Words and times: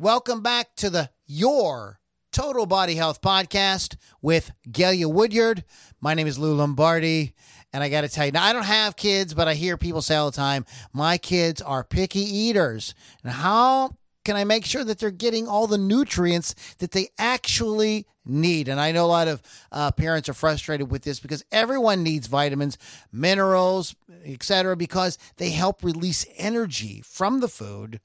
Welcome 0.00 0.40
back 0.40 0.74
to 0.76 0.88
the 0.88 1.10
Your 1.26 2.00
Total 2.32 2.64
Body 2.64 2.94
Health 2.94 3.20
Podcast 3.20 3.98
with 4.22 4.50
Galia 4.66 5.12
Woodyard. 5.12 5.62
My 6.00 6.14
name 6.14 6.26
is 6.26 6.38
Lou 6.38 6.54
Lombardi, 6.54 7.34
and 7.74 7.84
I 7.84 7.90
got 7.90 8.00
to 8.00 8.08
tell 8.08 8.24
you, 8.24 8.32
now 8.32 8.42
I 8.42 8.54
don't 8.54 8.64
have 8.64 8.96
kids, 8.96 9.34
but 9.34 9.46
I 9.46 9.52
hear 9.52 9.76
people 9.76 10.00
say 10.00 10.16
all 10.16 10.30
the 10.30 10.36
time, 10.38 10.64
my 10.94 11.18
kids 11.18 11.60
are 11.60 11.84
picky 11.84 12.20
eaters. 12.20 12.94
And 13.22 13.30
how 13.30 13.98
can 14.24 14.36
I 14.36 14.44
make 14.44 14.64
sure 14.64 14.84
that 14.84 15.00
they're 15.00 15.10
getting 15.10 15.46
all 15.46 15.66
the 15.66 15.76
nutrients 15.76 16.54
that 16.78 16.92
they 16.92 17.08
actually 17.18 18.06
need? 18.24 18.68
And 18.68 18.80
I 18.80 18.92
know 18.92 19.04
a 19.04 19.06
lot 19.06 19.28
of 19.28 19.42
uh, 19.70 19.90
parents 19.90 20.30
are 20.30 20.32
frustrated 20.34 20.90
with 20.90 21.02
this 21.02 21.20
because 21.20 21.44
everyone 21.52 22.02
needs 22.02 22.26
vitamins, 22.26 22.78
minerals, 23.12 23.94
etc., 24.24 24.78
because 24.78 25.18
they 25.36 25.50
help 25.50 25.84
release 25.84 26.24
energy 26.38 27.02
from 27.04 27.40
the 27.40 27.48
food 27.48 28.00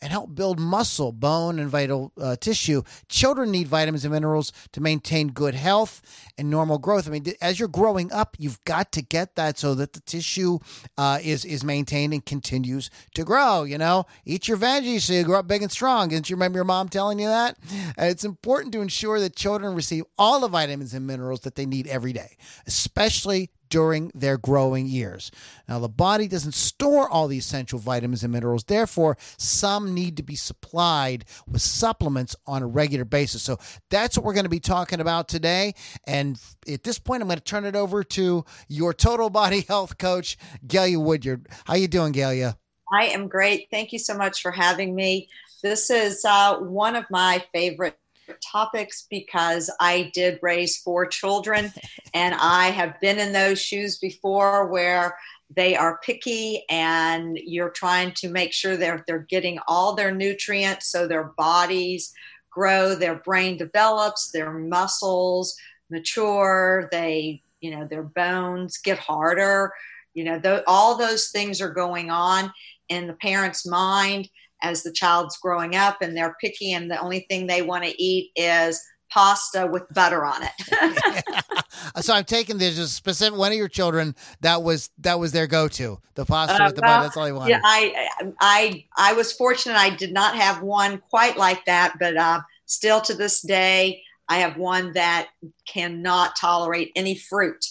and 0.00 0.12
help 0.12 0.34
build 0.34 0.58
muscle, 0.58 1.12
bone, 1.12 1.58
and 1.58 1.68
vital 1.70 2.12
uh, 2.20 2.36
tissue. 2.36 2.82
Children 3.08 3.50
need 3.50 3.68
vitamins 3.68 4.04
and 4.04 4.12
minerals 4.12 4.52
to 4.72 4.80
maintain 4.80 5.28
good 5.28 5.54
health 5.54 6.02
and 6.38 6.50
normal 6.50 6.78
growth. 6.78 7.08
I 7.08 7.10
mean, 7.10 7.24
as 7.40 7.58
you're 7.58 7.68
growing 7.68 8.12
up, 8.12 8.36
you've 8.38 8.62
got 8.64 8.92
to 8.92 9.02
get 9.02 9.36
that 9.36 9.58
so 9.58 9.74
that 9.74 9.92
the 9.92 10.00
tissue 10.00 10.58
uh, 10.98 11.18
is 11.22 11.44
is 11.44 11.64
maintained 11.64 12.12
and 12.12 12.24
continues 12.24 12.90
to 13.14 13.24
grow. 13.24 13.64
You 13.64 13.78
know, 13.78 14.06
eat 14.24 14.48
your 14.48 14.56
veggies 14.56 15.02
so 15.02 15.12
you 15.12 15.24
grow 15.24 15.40
up 15.40 15.48
big 15.48 15.62
and 15.62 15.72
strong. 15.72 16.08
Didn't 16.08 16.30
you 16.30 16.36
remember 16.36 16.58
your 16.58 16.64
mom 16.64 16.88
telling 16.88 17.18
you 17.18 17.28
that? 17.28 17.56
It's 17.98 18.24
important 18.24 18.72
to 18.72 18.80
ensure 18.80 19.20
that 19.20 19.36
children 19.36 19.74
receive 19.74 20.04
all 20.18 20.40
the 20.40 20.48
vitamins 20.48 20.94
and 20.94 21.06
minerals 21.06 21.40
that 21.40 21.54
they 21.54 21.66
need 21.66 21.86
every 21.86 22.12
day, 22.12 22.36
especially 22.66 23.50
during 23.76 24.10
their 24.14 24.38
growing 24.38 24.86
years. 24.86 25.30
Now, 25.68 25.80
the 25.80 25.88
body 25.90 26.28
doesn't 26.28 26.54
store 26.54 27.10
all 27.10 27.28
the 27.28 27.36
essential 27.36 27.78
vitamins 27.78 28.24
and 28.24 28.32
minerals, 28.32 28.64
therefore, 28.64 29.18
some 29.36 29.92
need 29.92 30.16
to 30.16 30.22
be 30.22 30.34
supplied 30.34 31.26
with 31.46 31.60
supplements 31.60 32.34
on 32.46 32.62
a 32.62 32.66
regular 32.66 33.04
basis. 33.04 33.42
So, 33.42 33.58
that's 33.90 34.16
what 34.16 34.24
we're 34.24 34.32
going 34.32 34.46
to 34.46 34.48
be 34.48 34.60
talking 34.60 34.98
about 34.98 35.28
today. 35.28 35.74
And 36.06 36.40
at 36.66 36.84
this 36.84 36.98
point, 36.98 37.20
I'm 37.20 37.28
going 37.28 37.36
to 37.36 37.44
turn 37.44 37.66
it 37.66 37.76
over 37.76 38.02
to 38.02 38.46
your 38.66 38.94
total 38.94 39.28
body 39.28 39.60
health 39.68 39.98
coach, 39.98 40.38
Galia 40.66 40.96
Woodyard. 40.96 41.46
How 41.66 41.74
you 41.74 41.86
doing, 41.86 42.14
Galia? 42.14 42.56
I 42.90 43.08
am 43.08 43.28
great. 43.28 43.68
Thank 43.70 43.92
you 43.92 43.98
so 43.98 44.16
much 44.16 44.40
for 44.40 44.52
having 44.52 44.94
me. 44.94 45.28
This 45.62 45.90
is 45.90 46.24
uh, 46.24 46.56
one 46.60 46.96
of 46.96 47.04
my 47.10 47.44
favorite 47.52 47.98
topics 48.34 49.06
because 49.10 49.70
I 49.80 50.10
did 50.14 50.38
raise 50.42 50.76
four 50.78 51.06
children 51.06 51.72
and 52.14 52.34
I 52.38 52.68
have 52.68 53.00
been 53.00 53.18
in 53.18 53.32
those 53.32 53.60
shoes 53.60 53.98
before 53.98 54.66
where 54.66 55.16
they 55.54 55.76
are 55.76 56.00
picky 56.02 56.64
and 56.68 57.38
you're 57.38 57.70
trying 57.70 58.12
to 58.12 58.28
make 58.28 58.52
sure 58.52 58.76
they're 58.76 59.04
they're 59.06 59.26
getting 59.30 59.58
all 59.68 59.94
their 59.94 60.12
nutrients 60.12 60.88
so 60.88 61.06
their 61.06 61.32
bodies 61.36 62.12
grow, 62.50 62.94
their 62.94 63.16
brain 63.16 63.56
develops, 63.56 64.30
their 64.30 64.52
muscles 64.52 65.56
mature, 65.90 66.88
they 66.90 67.42
you 67.60 67.70
know 67.70 67.86
their 67.86 68.02
bones 68.02 68.78
get 68.78 68.98
harder, 68.98 69.72
you 70.14 70.24
know 70.24 70.40
th- 70.40 70.64
all 70.66 70.96
those 70.96 71.28
things 71.28 71.60
are 71.60 71.72
going 71.72 72.10
on 72.10 72.52
in 72.88 73.06
the 73.06 73.14
parent's 73.14 73.66
mind 73.66 74.28
as 74.62 74.82
the 74.82 74.92
child's 74.92 75.36
growing 75.38 75.76
up 75.76 76.00
and 76.00 76.16
they're 76.16 76.36
picky 76.40 76.72
and 76.72 76.90
the 76.90 77.00
only 77.00 77.26
thing 77.28 77.46
they 77.46 77.62
want 77.62 77.84
to 77.84 78.02
eat 78.02 78.30
is 78.36 78.82
pasta 79.10 79.68
with 79.70 79.82
butter 79.92 80.24
on 80.24 80.42
it. 80.42 81.54
so 82.00 82.12
I'm 82.14 82.24
taking 82.24 82.58
this 82.58 82.78
a 82.78 82.88
specific 82.88 83.38
one 83.38 83.52
of 83.52 83.58
your 83.58 83.68
children 83.68 84.14
that 84.40 84.62
was 84.62 84.90
that 84.98 85.18
was 85.18 85.32
their 85.32 85.46
go-to 85.46 86.00
the 86.14 86.24
pasta 86.24 86.62
uh, 86.62 86.66
with 86.66 86.76
the 86.76 86.82
butter. 86.82 87.04
That's 87.04 87.16
all 87.16 87.24
I 87.24 87.32
wanted. 87.32 87.50
Yeah, 87.50 87.60
I 87.62 88.08
I 88.40 88.84
I 88.96 89.12
was 89.12 89.32
fortunate. 89.32 89.76
I 89.76 89.90
did 89.90 90.12
not 90.12 90.36
have 90.36 90.62
one 90.62 90.98
quite 91.10 91.36
like 91.36 91.64
that, 91.66 91.94
but 92.00 92.16
uh, 92.16 92.40
still 92.66 93.00
to 93.02 93.14
this 93.14 93.40
day, 93.42 94.02
I 94.28 94.38
have 94.38 94.56
one 94.56 94.92
that 94.94 95.28
cannot 95.66 96.36
tolerate 96.36 96.92
any 96.96 97.16
fruit. 97.16 97.64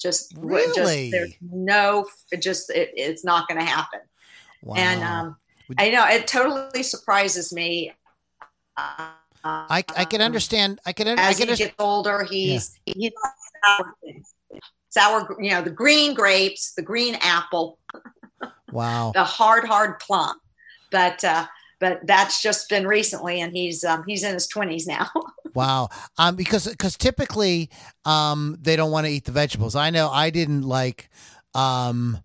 Just 0.00 0.34
really, 0.36 1.10
just, 1.10 1.12
there's 1.12 1.34
no, 1.40 2.06
just 2.40 2.70
it, 2.70 2.90
it's 2.94 3.24
not 3.24 3.46
going 3.48 3.60
to 3.60 3.66
happen. 3.66 4.00
Wow. 4.62 4.74
And 4.76 5.02
um, 5.02 5.36
I 5.78 5.90
know 5.90 6.06
it 6.06 6.26
totally 6.26 6.82
surprises 6.82 7.52
me. 7.52 7.92
Uh, 8.76 9.10
I 9.44 9.84
I 9.96 10.04
can 10.04 10.20
understand. 10.20 10.80
I 10.86 10.92
can. 10.92 11.08
As 11.08 11.18
I 11.18 11.34
can 11.34 11.48
he 11.48 11.56
gets 11.56 11.74
older, 11.78 12.24
he's 12.24 12.78
yeah. 12.86 12.94
he's 12.96 13.12
sour, 13.64 13.94
sour. 14.90 15.36
You 15.42 15.50
know, 15.50 15.62
the 15.62 15.70
green 15.70 16.14
grapes, 16.14 16.74
the 16.74 16.82
green 16.82 17.16
apple. 17.20 17.78
Wow. 18.72 19.12
the 19.14 19.22
hard, 19.22 19.64
hard 19.64 20.00
plum, 20.00 20.34
but 20.90 21.22
uh, 21.22 21.46
but 21.78 22.00
that's 22.06 22.40
just 22.40 22.70
been 22.70 22.86
recently, 22.86 23.42
and 23.42 23.54
he's 23.54 23.84
um, 23.84 24.02
he's 24.06 24.24
in 24.24 24.32
his 24.32 24.46
twenties 24.46 24.86
now. 24.86 25.10
wow. 25.54 25.90
Um, 26.16 26.36
because 26.36 26.66
because 26.66 26.96
typically 26.96 27.68
um 28.06 28.56
they 28.62 28.74
don't 28.74 28.90
want 28.90 29.06
to 29.06 29.12
eat 29.12 29.26
the 29.26 29.32
vegetables. 29.32 29.76
I 29.76 29.90
know 29.90 30.08
I 30.08 30.30
didn't 30.30 30.62
like 30.62 31.10
um, 31.54 32.18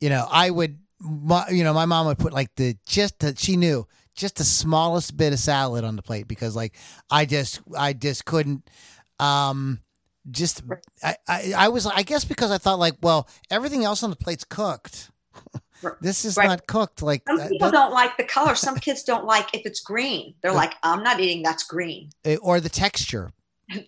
you 0.00 0.10
know, 0.10 0.26
I 0.30 0.50
would 0.50 0.78
my, 1.04 1.48
you 1.50 1.62
know, 1.62 1.74
my 1.74 1.84
mom 1.84 2.06
would 2.06 2.18
put 2.18 2.32
like 2.32 2.54
the 2.56 2.76
just 2.86 3.20
that 3.20 3.38
she 3.38 3.56
knew 3.56 3.86
just 4.14 4.36
the 4.36 4.44
smallest 4.44 5.16
bit 5.16 5.32
of 5.32 5.38
salad 5.38 5.84
on 5.84 5.96
the 5.96 6.02
plate 6.02 6.28
because 6.28 6.56
like 6.56 6.76
I 7.10 7.26
just 7.26 7.60
I 7.76 7.92
just 7.92 8.24
couldn't 8.24 8.68
um 9.20 9.80
just 10.30 10.62
I, 11.02 11.16
I, 11.28 11.52
I 11.56 11.68
was 11.68 11.86
I 11.86 12.02
guess 12.02 12.24
because 12.24 12.50
I 12.50 12.58
thought 12.58 12.78
like 12.78 12.94
well 13.02 13.28
everything 13.50 13.84
else 13.84 14.02
on 14.02 14.10
the 14.10 14.16
plate's 14.16 14.44
cooked. 14.44 15.10
this 16.00 16.24
is 16.24 16.36
right. 16.36 16.46
not 16.46 16.66
cooked 16.66 17.02
like 17.02 17.22
some 17.26 17.48
people 17.48 17.70
that, 17.70 17.72
don't 17.72 17.92
like 17.92 18.16
the 18.16 18.24
color. 18.24 18.54
Some 18.54 18.76
kids 18.76 19.02
don't 19.02 19.24
like 19.24 19.54
if 19.54 19.66
it's 19.66 19.80
green. 19.80 20.34
They're 20.42 20.52
like 20.52 20.74
I'm 20.82 21.02
not 21.02 21.20
eating 21.20 21.42
that's 21.42 21.64
green. 21.64 22.10
Eh, 22.24 22.36
or 22.40 22.60
the 22.60 22.68
texture. 22.68 23.32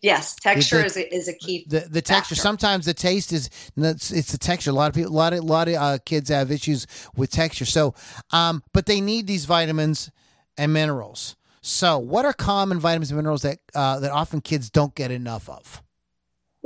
Yes, 0.02 0.34
texture 0.36 0.78
the, 0.78 0.84
is, 0.86 0.96
a, 0.96 1.14
is 1.14 1.28
a 1.28 1.34
key. 1.34 1.66
The 1.68 1.80
the 1.80 2.02
texture. 2.02 2.34
Sometimes 2.34 2.86
the 2.86 2.94
taste 2.94 3.32
is 3.32 3.50
it's, 3.76 4.10
it's 4.10 4.32
the 4.32 4.38
texture. 4.38 4.70
A 4.70 4.72
lot 4.72 4.88
of 4.88 4.94
people, 4.94 5.12
a 5.12 5.14
lot 5.14 5.32
of 5.32 5.40
a 5.40 5.42
lot 5.42 5.68
of 5.68 5.74
uh, 5.74 5.98
kids 6.04 6.30
have 6.30 6.50
issues 6.50 6.86
with 7.14 7.30
texture. 7.30 7.66
So, 7.66 7.94
um, 8.30 8.62
but 8.72 8.86
they 8.86 9.00
need 9.00 9.26
these 9.26 9.44
vitamins 9.44 10.10
and 10.56 10.72
minerals. 10.72 11.36
So, 11.60 11.98
what 11.98 12.24
are 12.24 12.32
common 12.32 12.80
vitamins 12.80 13.10
and 13.10 13.18
minerals 13.18 13.42
that 13.42 13.58
uh, 13.74 14.00
that 14.00 14.12
often 14.12 14.40
kids 14.40 14.70
don't 14.70 14.94
get 14.94 15.10
enough 15.10 15.48
of? 15.48 15.82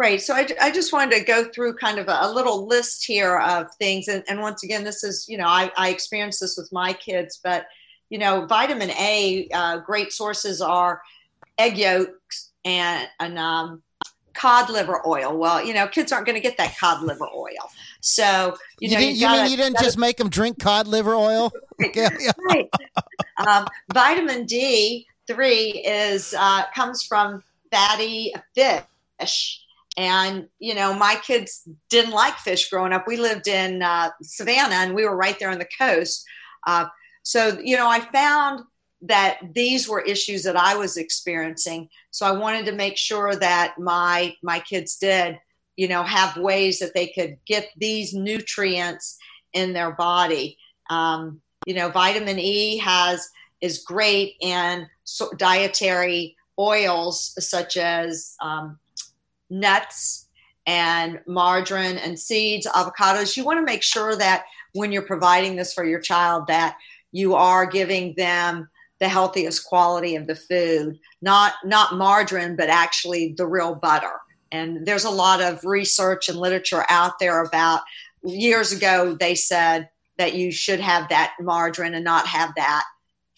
Right. 0.01 0.19
So 0.19 0.35
I, 0.35 0.49
I 0.59 0.71
just 0.71 0.95
wanted 0.95 1.19
to 1.19 1.25
go 1.27 1.45
through 1.45 1.77
kind 1.77 1.99
of 1.99 2.09
a, 2.09 2.21
a 2.23 2.33
little 2.33 2.67
list 2.67 3.05
here 3.05 3.39
of 3.39 3.67
things. 3.75 4.09
And, 4.09 4.25
and 4.29 4.41
once 4.41 4.63
again, 4.63 4.83
this 4.83 5.05
is, 5.05 5.27
you 5.29 5.37
know, 5.37 5.45
I, 5.47 5.71
I 5.77 5.91
experienced 5.91 6.41
this 6.41 6.57
with 6.57 6.73
my 6.73 6.95
kids, 6.95 7.39
but, 7.45 7.67
you 8.09 8.17
know, 8.17 8.47
vitamin 8.47 8.91
A, 8.93 9.47
uh, 9.53 9.77
great 9.81 10.11
sources 10.11 10.63
are 10.63 11.03
egg 11.59 11.77
yolks, 11.77 12.50
and, 12.65 13.09
and 13.19 13.39
um, 13.39 13.83
cod 14.35 14.71
liver 14.71 15.07
oil. 15.07 15.37
Well, 15.37 15.65
you 15.65 15.75
know, 15.75 15.87
kids 15.87 16.13
aren't 16.13 16.27
going 16.27 16.37
to 16.37 16.43
get 16.43 16.57
that 16.59 16.77
cod 16.79 17.03
liver 17.03 17.29
oil. 17.35 17.71
So, 18.01 18.57
you, 18.79 18.89
you 18.89 18.95
know, 18.95 19.01
didn't, 19.01 19.17
you, 19.17 19.27
gotta, 19.27 19.43
mean 19.43 19.51
you 19.51 19.57
didn't 19.57 19.75
gotta, 19.75 19.85
just 19.85 19.99
make 19.99 20.17
them 20.17 20.29
drink 20.29 20.59
cod 20.59 20.87
liver 20.87 21.15
oil? 21.15 21.53
right. 21.81 22.69
Um, 23.47 23.67
vitamin 23.93 24.47
D 24.47 25.07
three 25.27 25.83
is 25.87 26.35
uh, 26.39 26.65
comes 26.75 27.05
from 27.05 27.43
fatty 27.71 28.35
fish. 28.55 29.63
And 29.97 30.49
you 30.59 30.75
know, 30.75 30.95
my 30.95 31.17
kids 31.27 31.69
didn't 31.89 32.13
like 32.13 32.37
fish 32.37 32.71
growing 32.71 32.93
up. 32.93 33.07
We 33.07 33.17
lived 33.17 33.49
in 33.49 33.83
uh, 33.83 34.11
Savannah, 34.23 34.77
and 34.77 34.95
we 34.95 35.05
were 35.05 35.17
right 35.17 35.39
there 35.39 35.51
on 35.51 35.59
the 35.59 35.69
coast. 35.79 36.25
Uh, 36.67 36.87
so 37.23 37.59
you 37.63 37.77
know, 37.77 37.89
I 37.89 38.01
found 38.01 38.63
that 39.03 39.39
these 39.55 39.89
were 39.89 40.01
issues 40.01 40.43
that 40.45 40.57
I 40.57 40.77
was 40.77 40.97
experiencing. 40.97 41.89
So 42.11 42.27
I 42.27 42.33
wanted 42.33 42.67
to 42.67 42.73
make 42.73 42.97
sure 42.97 43.35
that 43.37 43.79
my 43.79 44.35
my 44.43 44.61
kids 44.61 44.97
did, 44.97 45.39
you 45.77 45.89
know, 45.89 46.03
have 46.03 46.37
ways 46.37 46.79
that 46.81 46.95
they 46.95 47.09
could 47.09 47.39
get 47.47 47.71
these 47.77 48.13
nutrients 48.13 49.19
in 49.53 49.73
their 49.73 49.93
body. 49.93 50.59
Um, 50.91 51.41
you 51.67 51.75
know, 51.75 51.89
vitamin 51.89 52.39
E 52.39 52.79
has 52.79 53.29
is 53.61 53.85
great 53.85 54.37
in 54.41 54.87
so 55.05 55.31
dietary 55.37 56.37
oils 56.59 57.35
such 57.39 57.77
as 57.77 58.37
um, 58.43 58.79
nuts 59.49 60.29
and 60.67 61.21
margarine 61.27 61.97
and 61.97 62.19
seeds, 62.19 62.67
avocados. 62.67 63.37
You 63.37 63.45
want 63.45 63.59
to 63.59 63.65
make 63.65 63.83
sure 63.83 64.15
that 64.17 64.45
when 64.75 64.93
you're 64.93 65.03
providing 65.03 65.57
this 65.57 65.73
for 65.73 65.85
your 65.85 66.01
child 66.01 66.47
that 66.47 66.77
you 67.13 67.35
are 67.35 67.67
giving 67.67 68.15
them 68.17 68.69
the 69.01 69.09
healthiest 69.09 69.65
quality 69.65 70.15
of 70.15 70.27
the 70.27 70.35
food, 70.35 70.99
not 71.23 71.55
not 71.65 71.97
margarine, 71.97 72.57
but 72.57 72.69
actually 72.69 73.35
the 73.37 73.47
real 73.47 73.75
butter. 73.75 74.21
And 74.53 74.87
there's 74.87 75.05
a 75.05 75.11
lot 75.11 75.41
of 75.41 75.65
research 75.65 76.29
and 76.29 76.39
literature 76.39 76.85
out 76.89 77.19
there 77.19 77.43
about 77.43 77.81
years 78.23 78.73
ago 78.73 79.17
they 79.19 79.35
said 79.35 79.89
that 80.19 80.35
you 80.35 80.53
should 80.53 80.81
have 80.81 81.09
that 81.09 81.35
margarine 81.41 81.95
and 81.95 82.05
not 82.05 82.27
have 82.27 82.53
that 82.57 82.85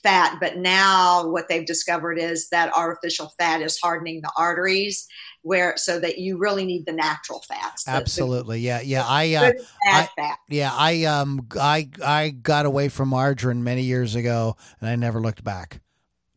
fat. 0.02 0.38
But 0.40 0.56
now 0.58 1.26
what 1.28 1.48
they've 1.48 1.66
discovered 1.66 2.18
is 2.18 2.48
that 2.50 2.72
artificial 2.76 3.32
fat 3.38 3.62
is 3.62 3.78
hardening 3.78 4.20
the 4.22 4.32
arteries 4.36 5.06
where 5.42 5.76
so 5.76 5.98
that 6.00 6.18
you 6.18 6.38
really 6.38 6.64
need 6.64 6.86
the 6.86 6.92
natural 6.92 7.42
fats. 7.48 7.86
Absolutely. 7.88 8.58
The, 8.58 8.62
yeah. 8.64 8.80
Yeah. 8.82 9.04
I, 9.06 9.34
uh, 9.34 9.52
I 9.86 10.08
fat. 10.16 10.38
yeah, 10.48 10.70
I, 10.72 11.04
um, 11.04 11.46
I, 11.60 11.88
I 12.04 12.30
got 12.30 12.66
away 12.66 12.88
from 12.88 13.08
margarine 13.08 13.64
many 13.64 13.82
years 13.82 14.14
ago 14.14 14.56
and 14.80 14.88
I 14.88 14.96
never 14.96 15.20
looked 15.20 15.42
back. 15.42 15.80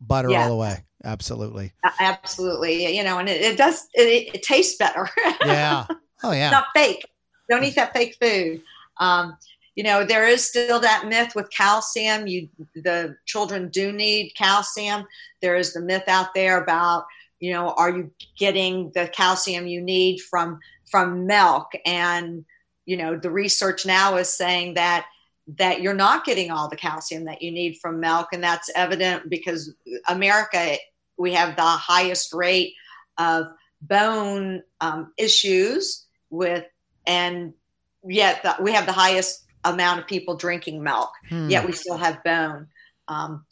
butter 0.01 0.29
Yeah. 0.31 0.43
all 0.43 0.49
the 0.49 0.55
way. 0.55 0.83
Absolutely. 1.03 1.71
Absolutely. 1.99 2.95
You 2.97 3.03
know, 3.03 3.19
and 3.19 3.29
it, 3.29 3.41
it 3.41 3.57
does, 3.57 3.87
it, 3.93 4.33
it 4.33 4.41
tastes 4.43 4.77
better. 4.77 5.07
Yeah. 5.45 5.85
Oh 6.23 6.31
It's 6.31 6.37
yeah. 6.39 6.49
not 6.49 6.67
fake. 6.73 7.05
Don't 7.49 7.63
eat 7.63 7.75
that 7.75 7.93
fake 7.93 8.15
food. 8.19 8.63
Um, 8.97 9.37
you 9.75 9.83
know, 9.83 10.05
there 10.05 10.25
is 10.25 10.47
still 10.47 10.79
that 10.79 11.07
myth 11.07 11.33
with 11.35 11.51
calcium. 11.51 12.27
You, 12.27 12.47
the 12.75 13.17
children 13.25 13.69
do 13.69 13.91
need 13.91 14.31
calcium. 14.35 15.05
There 15.41 15.57
is 15.57 15.73
the 15.73 15.81
myth 15.81 16.05
out 16.07 16.33
there 16.33 16.63
about, 16.63 17.05
you 17.39 17.51
know, 17.51 17.73
are 17.77 17.89
you 17.89 18.11
getting 18.37 18.91
the 18.95 19.07
calcium 19.09 19.67
you 19.67 19.81
need 19.81 20.21
from 20.21 20.59
from 20.89 21.27
milk? 21.27 21.71
And 21.85 22.45
you 22.85 22.97
know, 22.97 23.17
the 23.17 23.31
research 23.31 23.85
now 23.85 24.15
is 24.15 24.29
saying 24.29 24.75
that 24.75 25.05
that 25.57 25.81
you're 25.81 25.93
not 25.93 26.25
getting 26.25 26.49
all 26.49 26.69
the 26.69 26.75
calcium 26.75 27.25
that 27.25 27.41
you 27.41 27.51
need 27.51 27.77
from 27.77 27.99
milk, 27.99 28.29
and 28.31 28.43
that's 28.43 28.71
evident 28.75 29.29
because 29.29 29.73
America 30.07 30.77
we 31.17 31.33
have 31.33 31.55
the 31.55 31.61
highest 31.61 32.33
rate 32.33 32.73
of 33.17 33.47
bone 33.81 34.63
um, 34.81 35.13
issues 35.17 36.05
with 36.29 36.65
and 37.05 37.53
yet 38.03 38.41
the, 38.43 38.55
we 38.61 38.71
have 38.71 38.85
the 38.85 38.91
highest 38.91 39.44
amount 39.65 39.99
of 39.99 40.07
people 40.07 40.35
drinking 40.35 40.81
milk 40.83 41.11
Hmm. 41.29 41.49
yet 41.49 41.65
we 41.65 41.71
still 41.73 41.97
have 41.97 42.23
bone 42.23 42.67
um, 43.07 43.45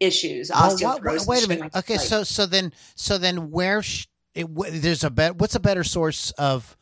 issues 0.00 0.50
Well, 0.50 0.76
what- 0.78 1.26
wait 1.26 1.44
a 1.44 1.48
minute. 1.48 1.74
Okay, 1.76 1.96
like- 1.96 2.06
so 2.06 2.22
so 2.24 2.46
then 2.46 2.72
so 2.94 3.18
then 3.18 3.50
where 3.50 3.82
sh- 3.82 4.06
it, 4.34 4.46
wh- 4.46 4.68
there's 4.70 5.02
a 5.04 5.10
bet. 5.10 5.36
What's 5.36 5.54
a 5.56 5.60
better 5.60 5.82
source 5.84 6.30
of 6.32 6.76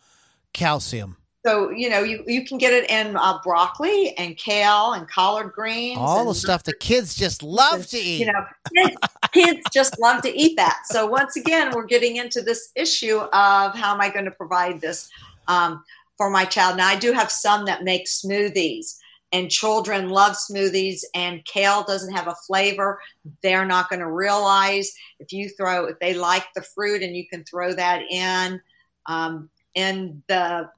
calcium? 0.53 1.17
so 1.47 1.71
you 1.71 1.89
know 1.89 2.01
you, 2.03 2.23
you 2.27 2.45
can 2.45 2.59
get 2.59 2.73
it 2.75 2.91
in 2.91 3.17
uh, 3.17 3.39
broccoli 3.45 4.13
and 4.19 4.37
kale 4.37 4.93
and 4.93 5.09
collard 5.09 5.53
greens 5.53 5.97
All 5.99 6.27
the 6.27 6.35
stuff 6.35 6.65
the 6.65 6.75
kids 6.75 7.15
just 7.15 7.45
love 7.45 7.87
to 7.87 7.97
eat. 7.97 8.21
you 8.21 8.27
know 8.27 8.45
kids, 8.75 8.97
kids 9.33 9.61
just 9.73 9.99
love 10.01 10.21
to 10.23 10.37
eat 10.37 10.57
that 10.57 10.81
so 10.87 11.07
once 11.07 11.37
again 11.37 11.71
we're 11.75 11.87
getting 11.87 12.17
into 12.17 12.43
this 12.43 12.71
issue 12.75 13.19
of 13.19 13.73
how 13.75 13.95
am 13.95 14.01
i 14.01 14.11
going 14.11 14.25
to 14.25 14.33
provide 14.33 14.81
this 14.81 15.09
um, 15.47 15.83
for 16.19 16.29
my 16.29 16.45
child. 16.45 16.77
Now 16.77 16.89
i 16.89 16.97
do 16.97 17.13
have 17.13 17.31
some 17.31 17.65
that 17.65 17.85
make 17.85 18.07
smoothies 18.07 18.97
and 19.33 19.51
children 19.51 20.09
love 20.09 20.37
smoothies 20.37 21.03
and 21.15 21.45
kale 21.45 21.85
doesn't 21.85 22.15
have 22.15 22.29
a 22.29 22.35
flavor. 22.47 23.01
They're 23.43 23.67
not 23.67 23.89
going 23.89 24.01
to 24.01 24.11
realize 24.11 24.93
if 25.21 25.33
you 25.33 25.49
throw 25.49 25.87
if 25.87 25.99
they 25.99 26.15
like 26.15 26.47
the 26.55 26.63
fruit 26.63 27.03
and 27.03 27.17
you 27.17 27.27
can 27.29 27.45
throw 27.45 27.73
that 27.75 28.03
in 28.11 28.61
um, 29.07 29.49
in 29.75 30.23
the 30.29 30.71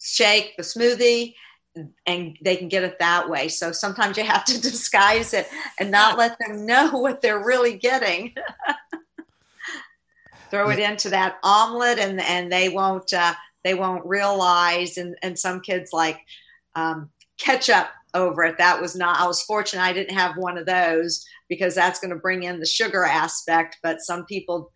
shake 0.00 0.56
the 0.56 0.62
smoothie 0.62 1.34
and 2.06 2.38
they 2.42 2.56
can 2.56 2.68
get 2.68 2.84
it 2.84 2.98
that 2.98 3.28
way. 3.28 3.48
So 3.48 3.72
sometimes 3.72 4.16
you 4.16 4.24
have 4.24 4.44
to 4.46 4.60
disguise 4.60 5.34
it 5.34 5.48
and 5.78 5.90
not 5.90 6.18
let 6.18 6.38
them 6.38 6.64
know 6.64 6.98
what 6.98 7.20
they're 7.20 7.44
really 7.44 7.76
getting. 7.76 8.34
Throw 10.48 10.70
it 10.70 10.78
into 10.78 11.10
that 11.10 11.38
omelet 11.42 11.98
and 11.98 12.20
and 12.20 12.52
they 12.52 12.68
won't 12.68 13.12
uh, 13.12 13.34
they 13.66 13.74
won't 13.74 14.06
realize 14.06 14.96
and 14.96 15.16
and 15.22 15.38
some 15.38 15.60
kids 15.60 15.92
like 15.92 16.18
um, 16.76 17.10
ketchup 17.38 17.88
over 18.14 18.44
it 18.44 18.56
that 18.58 18.80
was 18.80 18.94
not 18.96 19.20
i 19.20 19.26
was 19.26 19.42
fortunate 19.42 19.82
i 19.82 19.92
didn't 19.92 20.16
have 20.16 20.36
one 20.38 20.56
of 20.56 20.64
those 20.66 21.24
because 21.48 21.74
that's 21.74 22.00
going 22.00 22.10
to 22.10 22.16
bring 22.16 22.44
in 22.44 22.60
the 22.60 22.66
sugar 22.66 23.04
aspect 23.04 23.76
but 23.82 24.00
some 24.00 24.24
people 24.24 24.70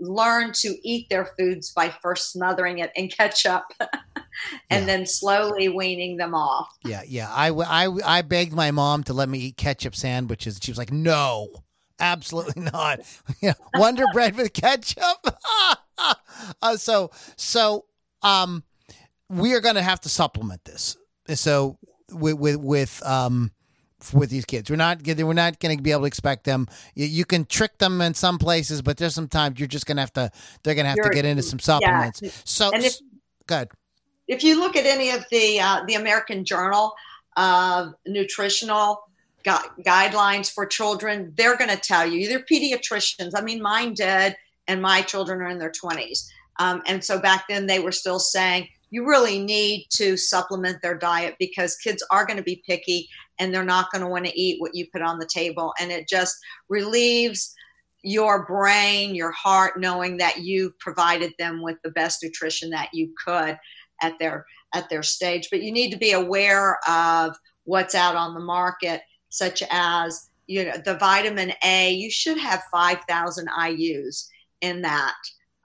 learn 0.00 0.52
to 0.52 0.76
eat 0.82 1.08
their 1.08 1.26
foods 1.38 1.72
by 1.72 1.88
first 2.02 2.32
smothering 2.32 2.78
it 2.80 2.90
in 2.96 3.08
ketchup 3.08 3.64
and 3.80 3.90
Yeah. 4.70 4.84
then 4.84 5.06
slowly 5.06 5.68
weaning 5.70 6.16
them 6.18 6.34
off 6.34 6.68
Yeah, 6.84 7.02
yeah. 7.06 7.32
I, 7.32 7.48
I, 7.50 7.88
I 8.04 8.22
begged 8.22 8.52
my 8.52 8.70
mom 8.72 9.04
to 9.04 9.14
let 9.14 9.28
me 9.30 9.38
eat 9.38 9.56
ketchup 9.56 9.94
sandwiches. 9.96 10.58
She 10.62 10.70
was 10.70 10.76
like, 10.76 10.92
no, 10.92 11.48
absolutely 11.98 12.62
not. 12.72 13.00
Wonder 13.74 14.04
bread 14.12 14.36
with 14.36 14.52
ketchup. 14.52 15.26
uh, 16.60 16.76
so, 16.76 17.10
so, 17.36 17.86
um, 18.26 18.62
we 19.28 19.54
are 19.54 19.60
going 19.60 19.74
to 19.76 19.82
have 19.82 20.00
to 20.02 20.08
supplement 20.08 20.64
this. 20.64 20.96
So 21.34 21.78
with, 22.12 22.34
with, 22.38 22.56
with, 22.56 23.02
um, 23.04 23.50
with 24.12 24.30
these 24.30 24.44
kids, 24.44 24.70
we're 24.70 24.76
not 24.76 24.98
we're 25.04 25.32
not 25.32 25.58
going 25.58 25.76
to 25.76 25.82
be 25.82 25.90
able 25.90 26.02
to 26.02 26.06
expect 26.06 26.44
them. 26.44 26.68
You, 26.94 27.06
you 27.06 27.24
can 27.24 27.44
trick 27.44 27.78
them 27.78 28.00
in 28.00 28.14
some 28.14 28.38
places, 28.38 28.82
but 28.82 28.98
there's 28.98 29.14
some 29.14 29.26
times 29.26 29.58
you're 29.58 29.66
just 29.66 29.86
going 29.86 29.96
to 29.96 30.02
have 30.02 30.12
to. 30.12 30.30
They're 30.62 30.74
going 30.74 30.84
to 30.84 30.90
have 30.90 30.96
to 30.98 31.02
You're- 31.04 31.14
get 31.14 31.24
into 31.24 31.42
some 31.42 31.58
supplements. 31.58 32.20
So, 32.44 32.70
And 32.72 32.84
if- 32.84 32.98
good. 33.46 33.68
if 34.28 34.44
you 34.44 34.60
look 34.60 34.76
at 34.76 34.86
any 34.86 35.10
of 35.10 35.24
the 35.30 35.58
uh, 35.60 35.84
the 35.86 35.94
American 35.94 36.44
Journal 36.44 36.94
of 37.36 37.94
Nutritional 38.06 39.00
gu- 39.44 39.82
Guidelines 39.82 40.52
for 40.52 40.66
Children, 40.66 41.32
they're 41.36 41.56
going 41.56 41.70
to 41.70 41.76
tell 41.78 42.06
you. 42.06 42.28
They're 42.28 42.44
pediatricians. 42.44 43.32
I 43.34 43.40
mean, 43.40 43.60
mine 43.62 43.94
did, 43.94 44.36
and 44.68 44.80
my 44.82 45.02
children 45.02 45.40
are 45.40 45.48
in 45.48 45.58
their 45.58 45.72
twenties. 45.72 46.30
Um, 46.58 46.82
and 46.86 47.04
so 47.04 47.18
back 47.18 47.44
then, 47.48 47.66
they 47.66 47.78
were 47.78 47.92
still 47.92 48.18
saying 48.18 48.68
you 48.90 49.06
really 49.06 49.38
need 49.38 49.86
to 49.96 50.16
supplement 50.16 50.80
their 50.80 50.96
diet 50.96 51.34
because 51.38 51.76
kids 51.76 52.04
are 52.10 52.24
going 52.24 52.36
to 52.36 52.42
be 52.42 52.62
picky 52.66 53.08
and 53.38 53.52
they're 53.52 53.64
not 53.64 53.90
going 53.92 54.02
to 54.02 54.08
want 54.08 54.24
to 54.24 54.40
eat 54.40 54.60
what 54.60 54.74
you 54.74 54.86
put 54.92 55.02
on 55.02 55.18
the 55.18 55.26
table, 55.26 55.74
and 55.80 55.90
it 55.90 56.08
just 56.08 56.36
relieves 56.68 57.54
your 58.02 58.46
brain, 58.46 59.14
your 59.14 59.32
heart, 59.32 59.80
knowing 59.80 60.16
that 60.16 60.38
you 60.38 60.72
provided 60.78 61.32
them 61.38 61.60
with 61.60 61.76
the 61.82 61.90
best 61.90 62.22
nutrition 62.22 62.70
that 62.70 62.88
you 62.92 63.12
could 63.24 63.58
at 64.00 64.18
their 64.18 64.46
at 64.74 64.88
their 64.88 65.02
stage. 65.02 65.48
But 65.50 65.62
you 65.62 65.72
need 65.72 65.90
to 65.90 65.98
be 65.98 66.12
aware 66.12 66.78
of 66.88 67.36
what's 67.64 67.94
out 67.94 68.14
on 68.14 68.32
the 68.34 68.40
market, 68.40 69.02
such 69.28 69.62
as 69.70 70.30
you 70.46 70.64
know 70.64 70.76
the 70.84 70.96
vitamin 70.96 71.52
A. 71.64 71.90
You 71.92 72.10
should 72.10 72.38
have 72.38 72.62
five 72.72 72.98
thousand 73.08 73.48
IU's 73.68 74.30
in 74.60 74.82
that 74.82 75.16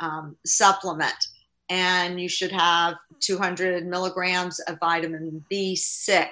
um, 0.02 0.36
supplement, 0.46 1.28
and 1.70 2.20
you 2.20 2.28
should 2.28 2.52
have 2.52 2.96
two 3.20 3.38
hundred 3.38 3.86
milligrams 3.86 4.60
of 4.62 4.78
vitamin 4.80 5.46
B6. 5.52 6.28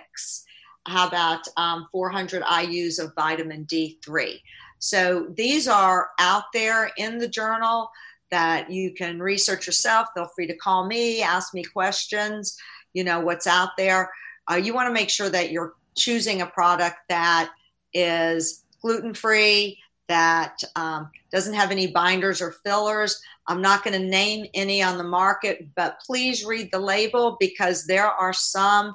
How 0.87 1.07
about 1.07 1.41
um, 1.55 1.87
400 1.91 2.41
IU's 2.61 2.99
of 2.99 3.13
vitamin 3.13 3.65
D3? 3.65 4.39
So 4.79 5.27
these 5.35 5.67
are 5.67 6.09
out 6.19 6.45
there 6.53 6.89
in 6.97 7.17
the 7.17 7.27
journal 7.27 7.91
that 8.31 8.71
you 8.71 8.93
can 8.93 9.21
research 9.21 9.67
yourself. 9.67 10.07
Feel 10.15 10.29
free 10.35 10.47
to 10.47 10.55
call 10.55 10.87
me, 10.87 11.21
ask 11.21 11.53
me 11.53 11.63
questions, 11.63 12.57
you 12.93 13.03
know, 13.03 13.19
what's 13.19 13.47
out 13.47 13.71
there. 13.77 14.11
Uh, 14.49 14.55
you 14.55 14.73
want 14.73 14.87
to 14.87 14.93
make 14.93 15.09
sure 15.09 15.29
that 15.29 15.51
you're 15.51 15.73
choosing 15.95 16.41
a 16.41 16.45
product 16.45 16.97
that 17.09 17.51
is 17.93 18.63
gluten 18.81 19.13
free, 19.13 19.77
that 20.09 20.61
um, 20.75 21.09
doesn't 21.31 21.53
have 21.53 21.71
any 21.71 21.87
binders 21.87 22.41
or 22.41 22.51
fillers. 22.65 23.21
I'm 23.47 23.61
not 23.61 23.83
going 23.83 23.99
to 23.99 24.05
name 24.05 24.45
any 24.53 24.83
on 24.83 24.97
the 24.97 25.03
market, 25.03 25.69
but 25.75 26.01
please 26.05 26.43
read 26.43 26.69
the 26.71 26.79
label 26.79 27.37
because 27.39 27.85
there 27.85 28.07
are 28.07 28.33
some 28.33 28.93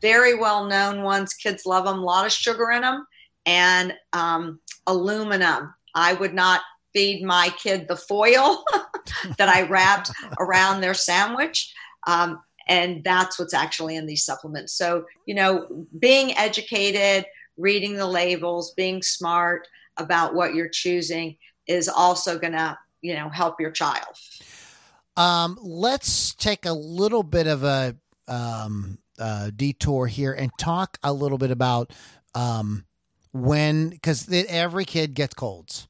very 0.00 0.34
well 0.38 0.64
known 0.64 1.02
ones. 1.02 1.34
Kids 1.34 1.66
love 1.66 1.84
them, 1.84 1.98
a 1.98 2.02
lot 2.02 2.24
of 2.24 2.32
sugar 2.32 2.70
in 2.70 2.82
them, 2.82 3.06
and 3.44 3.92
um, 4.12 4.60
aluminum. 4.86 5.74
I 5.94 6.14
would 6.14 6.34
not 6.34 6.62
feed 6.94 7.24
my 7.24 7.50
kid 7.62 7.88
the 7.88 7.96
foil 7.96 8.64
that 9.38 9.48
I 9.48 9.62
wrapped 9.62 10.10
around 10.38 10.80
their 10.80 10.94
sandwich. 10.94 11.74
Um, 12.06 12.40
and 12.68 13.02
that's 13.02 13.38
what's 13.38 13.54
actually 13.54 13.96
in 13.96 14.06
these 14.06 14.24
supplements. 14.24 14.74
So, 14.74 15.04
you 15.26 15.34
know, 15.34 15.86
being 15.98 16.36
educated, 16.36 17.26
reading 17.56 17.96
the 17.96 18.06
labels, 18.06 18.72
being 18.74 19.02
smart 19.02 19.66
about 19.96 20.34
what 20.34 20.54
you're 20.54 20.68
choosing 20.68 21.36
is 21.66 21.88
also 21.88 22.38
going 22.38 22.52
to, 22.52 22.76
you 23.00 23.14
know, 23.14 23.28
help 23.28 23.60
your 23.60 23.70
child. 23.70 24.16
Um, 25.16 25.58
let's 25.60 26.34
take 26.34 26.64
a 26.64 26.72
little 26.72 27.22
bit 27.22 27.46
of 27.46 27.64
a 27.64 27.96
um, 28.28 28.98
uh, 29.18 29.50
detour 29.54 30.06
here 30.06 30.32
and 30.32 30.50
talk 30.58 30.98
a 31.02 31.12
little 31.12 31.38
bit 31.38 31.50
about 31.50 31.92
um, 32.34 32.84
when, 33.32 33.90
because 33.90 34.28
every 34.48 34.84
kid 34.84 35.14
gets 35.14 35.34
colds. 35.34 35.88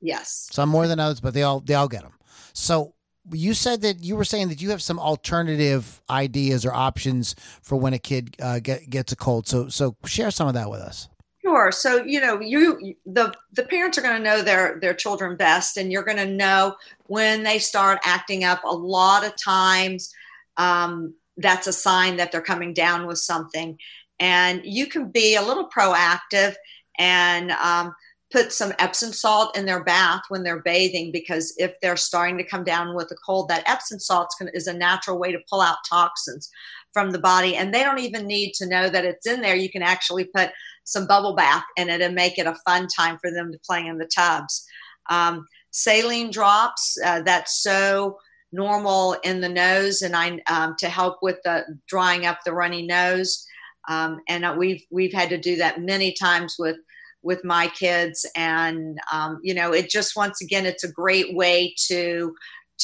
Yes. 0.00 0.48
Some 0.50 0.68
more 0.68 0.88
than 0.88 0.98
others, 0.98 1.20
but 1.20 1.32
they 1.32 1.42
all 1.42 1.60
they 1.60 1.74
all 1.74 1.88
get 1.88 2.02
them. 2.02 2.14
So 2.54 2.94
you 3.30 3.54
said 3.54 3.82
that 3.82 4.02
you 4.02 4.16
were 4.16 4.24
saying 4.24 4.48
that 4.48 4.60
you 4.60 4.70
have 4.70 4.82
some 4.82 4.98
alternative 4.98 6.02
ideas 6.10 6.66
or 6.66 6.72
options 6.72 7.36
for 7.62 7.76
when 7.76 7.94
a 7.94 7.98
kid 7.98 8.34
uh, 8.42 8.58
get, 8.58 8.90
gets 8.90 9.12
a 9.12 9.16
cold. 9.16 9.46
So 9.46 9.68
so 9.68 9.96
share 10.04 10.32
some 10.32 10.48
of 10.48 10.54
that 10.54 10.68
with 10.68 10.80
us. 10.80 11.08
Sure. 11.44 11.72
So 11.72 12.04
you 12.04 12.20
know, 12.20 12.40
you 12.40 12.94
the 13.04 13.34
the 13.52 13.64
parents 13.64 13.98
are 13.98 14.02
going 14.02 14.16
to 14.16 14.22
know 14.22 14.42
their 14.42 14.78
their 14.80 14.94
children 14.94 15.36
best, 15.36 15.76
and 15.76 15.90
you're 15.90 16.04
going 16.04 16.16
to 16.18 16.26
know 16.26 16.76
when 17.06 17.42
they 17.42 17.58
start 17.58 17.98
acting 18.04 18.44
up. 18.44 18.62
A 18.64 18.72
lot 18.74 19.24
of 19.24 19.32
times, 19.42 20.12
um, 20.56 21.14
that's 21.36 21.66
a 21.66 21.72
sign 21.72 22.16
that 22.16 22.30
they're 22.30 22.40
coming 22.40 22.72
down 22.72 23.06
with 23.08 23.18
something, 23.18 23.76
and 24.20 24.60
you 24.64 24.86
can 24.86 25.10
be 25.10 25.34
a 25.34 25.42
little 25.42 25.68
proactive 25.68 26.54
and 26.98 27.50
um, 27.52 27.92
put 28.30 28.52
some 28.52 28.72
Epsom 28.78 29.12
salt 29.12 29.56
in 29.56 29.66
their 29.66 29.82
bath 29.82 30.22
when 30.28 30.44
they're 30.44 30.62
bathing 30.62 31.10
because 31.10 31.52
if 31.58 31.72
they're 31.82 31.96
starting 31.96 32.38
to 32.38 32.44
come 32.44 32.62
down 32.62 32.94
with 32.94 33.10
a 33.10 33.16
cold, 33.16 33.48
that 33.48 33.68
Epsom 33.68 33.98
salt 33.98 34.32
is 34.54 34.68
a 34.68 34.72
natural 34.72 35.18
way 35.18 35.32
to 35.32 35.38
pull 35.50 35.60
out 35.60 35.78
toxins. 35.88 36.50
From 36.92 37.10
the 37.10 37.18
body. 37.18 37.56
And 37.56 37.72
they 37.72 37.82
don't 37.82 37.98
even 37.98 38.26
need 38.26 38.52
to 38.54 38.68
know 38.68 38.88
that 38.88 39.04
it's 39.04 39.26
in 39.26 39.40
there. 39.40 39.56
You 39.56 39.70
can 39.70 39.82
actually 39.82 40.24
put 40.24 40.50
some 40.84 41.06
bubble 41.06 41.34
bath 41.34 41.64
in 41.76 41.88
it 41.88 42.00
and 42.00 42.14
make 42.14 42.38
it 42.38 42.46
a 42.46 42.56
fun 42.66 42.88
time 42.88 43.18
for 43.20 43.30
them 43.30 43.52
to 43.52 43.58
play 43.66 43.86
in 43.86 43.98
the 43.98 44.10
tubs. 44.14 44.66
Um, 45.10 45.46
saline 45.70 46.30
drops, 46.30 46.96
uh, 47.04 47.22
that's 47.22 47.62
so 47.62 48.18
normal 48.52 49.14
in 49.24 49.40
the 49.40 49.48
nose 49.48 50.02
and 50.02 50.14
I 50.14 50.40
um, 50.50 50.76
to 50.78 50.88
help 50.88 51.18
with 51.22 51.38
the 51.44 51.64
drying 51.88 52.26
up 52.26 52.40
the 52.44 52.52
runny 52.52 52.82
nose. 52.86 53.46
Um, 53.88 54.20
and 54.28 54.44
uh, 54.44 54.54
we've 54.56 54.82
we've 54.90 55.12
had 55.12 55.30
to 55.30 55.38
do 55.38 55.56
that 55.56 55.80
many 55.80 56.12
times 56.12 56.56
with 56.58 56.76
with 57.22 57.44
my 57.44 57.68
kids 57.68 58.26
and 58.36 58.98
um, 59.12 59.40
you 59.42 59.54
know 59.54 59.72
it 59.72 59.88
just 59.88 60.16
once 60.16 60.40
again 60.40 60.66
it's 60.66 60.84
a 60.84 60.92
great 60.92 61.34
way 61.34 61.74
to 61.86 62.34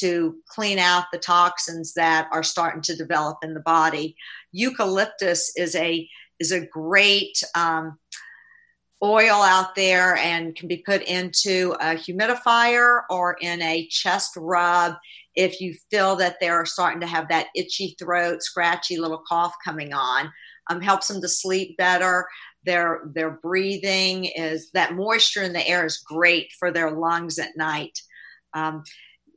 to 0.01 0.37
clean 0.49 0.79
out 0.79 1.05
the 1.13 1.19
toxins 1.19 1.95
that 1.95 2.29
are 2.33 2.43
starting 2.43 2.83
to 2.83 2.97
develop 2.97 3.39
in 3.43 3.55
the 3.55 3.61
body. 3.61 4.17
Eucalyptus 4.53 5.53
is 5.57 5.75
a 5.75 6.09
is 6.41 6.53
a 6.53 6.67
great 6.67 7.43
um, 7.55 7.99
oil 9.03 9.43
out 9.43 9.75
there 9.75 10.17
and 10.17 10.57
can 10.57 10.69
be 10.69 10.83
put 10.85 11.03
into 11.03 11.75
a 11.81 11.95
humidifier 11.95 13.03
or 13.11 13.37
in 13.41 13.63
a 13.63 13.87
chest 13.89 14.33
rub 14.37 14.95
if 15.35 15.61
you 15.61 15.75
feel 15.91 16.17
that 16.17 16.37
they're 16.41 16.67
starting 16.67 17.01
to 17.01 17.07
have 17.07 17.29
that 17.29 17.47
itchy 17.55 17.95
throat 17.99 18.43
scratchy 18.43 18.97
little 18.97 19.23
cough 19.29 19.55
coming 19.65 19.93
on. 19.93 20.33
Um, 20.71 20.83
helps 20.83 21.09
them 21.09 21.23
to 21.23 21.29
sleep 21.29 21.79
better. 21.79 22.27
Their 22.67 23.11
their 23.15 23.31
breathing 23.43 24.27
is 24.27 24.71
that 24.73 24.95
moisture 24.95 25.43
in 25.43 25.55
the 25.55 25.67
air 25.67 25.87
is 25.87 26.05
great 26.07 26.53
for 26.59 26.71
their 26.71 26.91
lungs 26.91 27.39
at 27.39 27.57
night. 27.57 27.99
Um, 28.53 28.83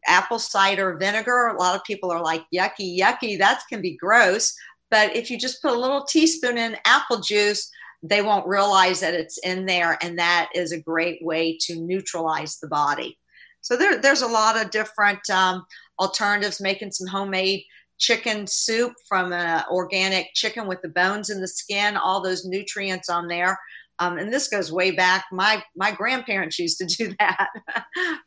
apple 0.07 0.39
cider 0.39 0.97
vinegar 0.97 1.47
a 1.47 1.57
lot 1.57 1.75
of 1.75 1.83
people 1.83 2.11
are 2.11 2.21
like 2.21 2.43
yucky 2.53 2.97
yucky 2.97 3.37
that 3.37 3.61
can 3.69 3.81
be 3.81 3.97
gross 3.97 4.53
but 4.89 5.15
if 5.15 5.31
you 5.31 5.37
just 5.37 5.61
put 5.61 5.73
a 5.73 5.79
little 5.79 6.03
teaspoon 6.03 6.57
in 6.57 6.77
apple 6.85 7.19
juice 7.19 7.69
they 8.03 8.21
won't 8.21 8.47
realize 8.47 8.99
that 8.99 9.13
it's 9.13 9.37
in 9.39 9.65
there 9.65 9.97
and 10.01 10.17
that 10.17 10.49
is 10.55 10.71
a 10.71 10.81
great 10.81 11.23
way 11.23 11.57
to 11.59 11.75
neutralize 11.81 12.57
the 12.57 12.67
body 12.67 13.17
so 13.61 13.77
there, 13.77 14.01
there's 14.01 14.23
a 14.23 14.27
lot 14.27 14.59
of 14.59 14.71
different 14.71 15.29
um, 15.29 15.65
alternatives 15.99 16.59
making 16.59 16.91
some 16.91 17.07
homemade 17.07 17.63
chicken 17.99 18.47
soup 18.47 18.93
from 19.07 19.31
an 19.31 19.63
organic 19.69 20.33
chicken 20.33 20.67
with 20.67 20.81
the 20.81 20.89
bones 20.89 21.29
and 21.29 21.41
the 21.41 21.47
skin, 21.47 21.95
all 21.95 22.21
those 22.21 22.45
nutrients 22.45 23.09
on 23.09 23.27
there. 23.27 23.57
Um, 24.01 24.17
and 24.17 24.33
this 24.33 24.47
goes 24.47 24.71
way 24.71 24.91
back. 24.91 25.25
My 25.31 25.63
my 25.75 25.91
grandparents 25.91 26.57
used 26.57 26.79
to 26.79 26.85
do 26.85 27.13
that 27.19 27.49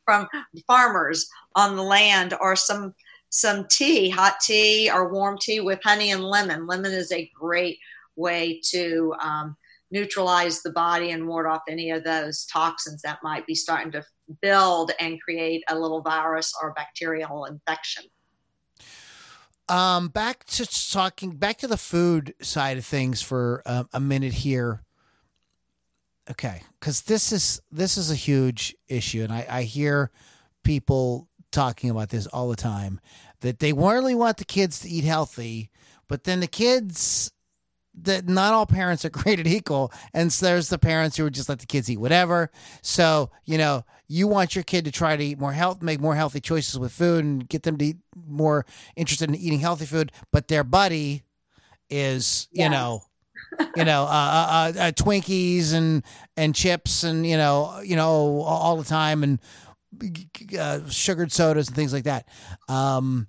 from 0.05 0.29
farmers 0.67 1.29
on 1.57 1.77
the 1.77 1.83
land, 1.83 2.35
or 2.41 2.55
some 2.57 2.95
some 3.31 3.67
tea, 3.69 4.09
hot 4.09 4.37
tea 4.41 4.89
or 4.89 5.13
warm 5.13 5.37
tea 5.41 5.59
with 5.59 5.81
honey 5.83 6.13
and 6.13 6.23
lemon. 6.23 6.69
Lemon 6.69 6.93
is 6.93 7.11
a 7.11 7.29
great 7.35 7.79
way 8.15 8.61
to 8.71 9.13
um, 9.21 9.57
neutralize 9.91 10.63
the 10.63 10.71
body 10.71 11.11
and 11.11 11.27
ward 11.27 11.47
off 11.47 11.63
any 11.69 11.91
of 11.91 12.05
those 12.05 12.47
toxins 12.47 13.03
that 13.03 13.19
might 13.25 13.45
be 13.45 13.55
starting 13.57 13.91
to 13.91 14.05
build 14.41 14.93
and 15.01 15.21
create 15.21 15.65
a 15.69 15.77
little 15.77 16.01
virus 16.01 16.53
or 16.63 16.73
bacterial 16.75 17.47
infection. 17.47 18.05
Um, 19.69 20.09
back 20.09 20.45
to 20.45 20.91
talking 20.93 21.33
back 21.33 21.59
to 21.59 21.67
the 21.67 21.77
food 21.77 22.35
side 22.41 22.79
of 22.79 22.85
things 22.85 23.21
for 23.21 23.63
uh, 23.67 23.85
a 23.93 24.01
minute 24.01 24.35
here. 24.35 24.85
Okay, 26.31 26.63
because 26.81 27.03
this 27.03 27.33
is 27.33 27.61
this 27.71 27.99
is 27.99 28.11
a 28.11 28.15
huge 28.15 28.75
issue, 28.89 29.23
and 29.23 29.33
I, 29.33 29.47
I 29.49 29.63
hear 29.63 30.11
people 30.63 31.29
talking 31.53 31.91
about 31.91 32.09
this 32.09 32.27
all 32.27 32.49
the 32.49 32.57
time 32.57 32.99
that 33.41 33.59
they 33.59 33.73
really 33.73 34.15
want 34.15 34.39
the 34.39 34.45
kids 34.45 34.81
to 34.81 34.89
eat 34.89 35.05
healthy, 35.05 35.71
but 36.09 36.25
then 36.25 36.41
the 36.41 36.47
kids 36.47 37.31
that 38.03 38.27
not 38.27 38.55
all 38.55 38.67
parents 38.67 39.05
are 39.05 39.11
created 39.11 39.47
equal 39.47 39.93
and 40.13 40.33
so 40.33 40.47
there's 40.47 40.69
the 40.69 40.79
parents 40.79 41.17
who 41.17 41.25
would 41.25 41.35
just 41.35 41.49
let 41.49 41.61
the 41.61 41.67
kids 41.67 41.91
eat 41.91 41.99
whatever. 41.99 42.51
So 42.83 43.31
you 43.45 43.59
know 43.59 43.85
you 44.09 44.27
want 44.27 44.55
your 44.55 44.65
kid 44.65 44.87
to 44.87 44.91
try 44.91 45.17
to 45.17 45.25
eat 45.25 45.39
more 45.39 45.53
health 45.53 45.83
make 45.83 46.01
more 46.01 46.15
healthy 46.17 46.41
choices 46.41 46.79
with 46.79 46.93
food 46.93 47.25
and 47.25 47.49
get 47.49 47.63
them 47.63 47.77
to 47.79 47.85
eat 47.85 47.97
more 48.27 48.67
interested 48.97 49.29
in 49.29 49.35
eating 49.35 49.61
healthy 49.61 49.87
food 49.87 50.11
but 50.33 50.49
their 50.49 50.65
buddy 50.65 51.23
is 51.91 52.49
you 52.51 52.69
know 52.69 53.03
you 53.77 53.85
know 53.85 54.03
uh, 54.05 54.73
uh, 54.77 54.79
uh, 54.79 54.93
twinkies 54.93 55.73
and 55.73 56.03
and 56.37 56.55
chips 56.55 57.05
and 57.05 57.27
you 57.27 57.37
know 57.37 57.81
you 57.85 57.97
know 57.97 58.41
all 58.43 58.77
the 58.77 58.85
time 58.85 59.23
and 59.23 59.39
uh, 60.59 60.81
sugared 60.89 61.33
sodas 61.33 61.69
and 61.69 61.77
things 61.77 61.93
like 61.93 62.05
that. 62.05 62.29
Um 62.69 63.29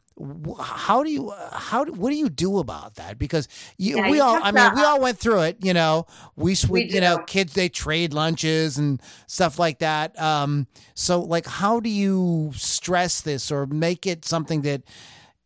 how 0.61 1.03
do 1.03 1.11
you 1.11 1.33
how 1.51 1.83
do, 1.83 1.91
what 1.91 2.09
do 2.09 2.15
you 2.15 2.29
do 2.29 2.59
about 2.59 2.95
that? 2.95 3.19
Because 3.19 3.49
you, 3.77 3.97
yeah, 3.97 4.09
we 4.09 4.21
all 4.21 4.39
i 4.41 4.51
mean 4.51 4.73
we 4.73 4.81
all 4.81 5.01
went 5.01 5.17
through 5.17 5.41
it 5.41 5.57
you 5.59 5.73
know. 5.73 6.05
We, 6.37 6.55
we 6.69 6.85
you 6.85 7.01
know 7.01 7.17
kids 7.19 7.53
they 7.53 7.67
trade 7.67 8.13
lunches 8.13 8.77
and 8.77 9.01
stuff 9.27 9.59
like 9.59 9.79
that. 9.79 10.17
Um 10.19 10.67
so 10.93 11.19
like 11.21 11.45
how 11.45 11.81
do 11.81 11.89
you 11.89 12.51
stress 12.55 13.21
this 13.21 13.51
or 13.51 13.65
make 13.65 14.07
it 14.07 14.23
something 14.23 14.61
that 14.61 14.83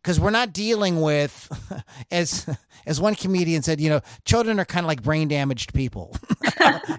because 0.01 0.19
we're 0.19 0.29
not 0.29 0.53
dealing 0.53 1.01
with 1.01 1.49
as 2.11 2.47
as 2.85 3.01
one 3.01 3.15
comedian 3.15 3.61
said 3.61 3.79
you 3.81 3.89
know 3.89 4.01
children 4.25 4.59
are 4.59 4.65
kind 4.65 4.85
of 4.85 4.87
like 4.87 5.03
brain 5.03 5.27
damaged 5.27 5.73
people. 5.73 6.15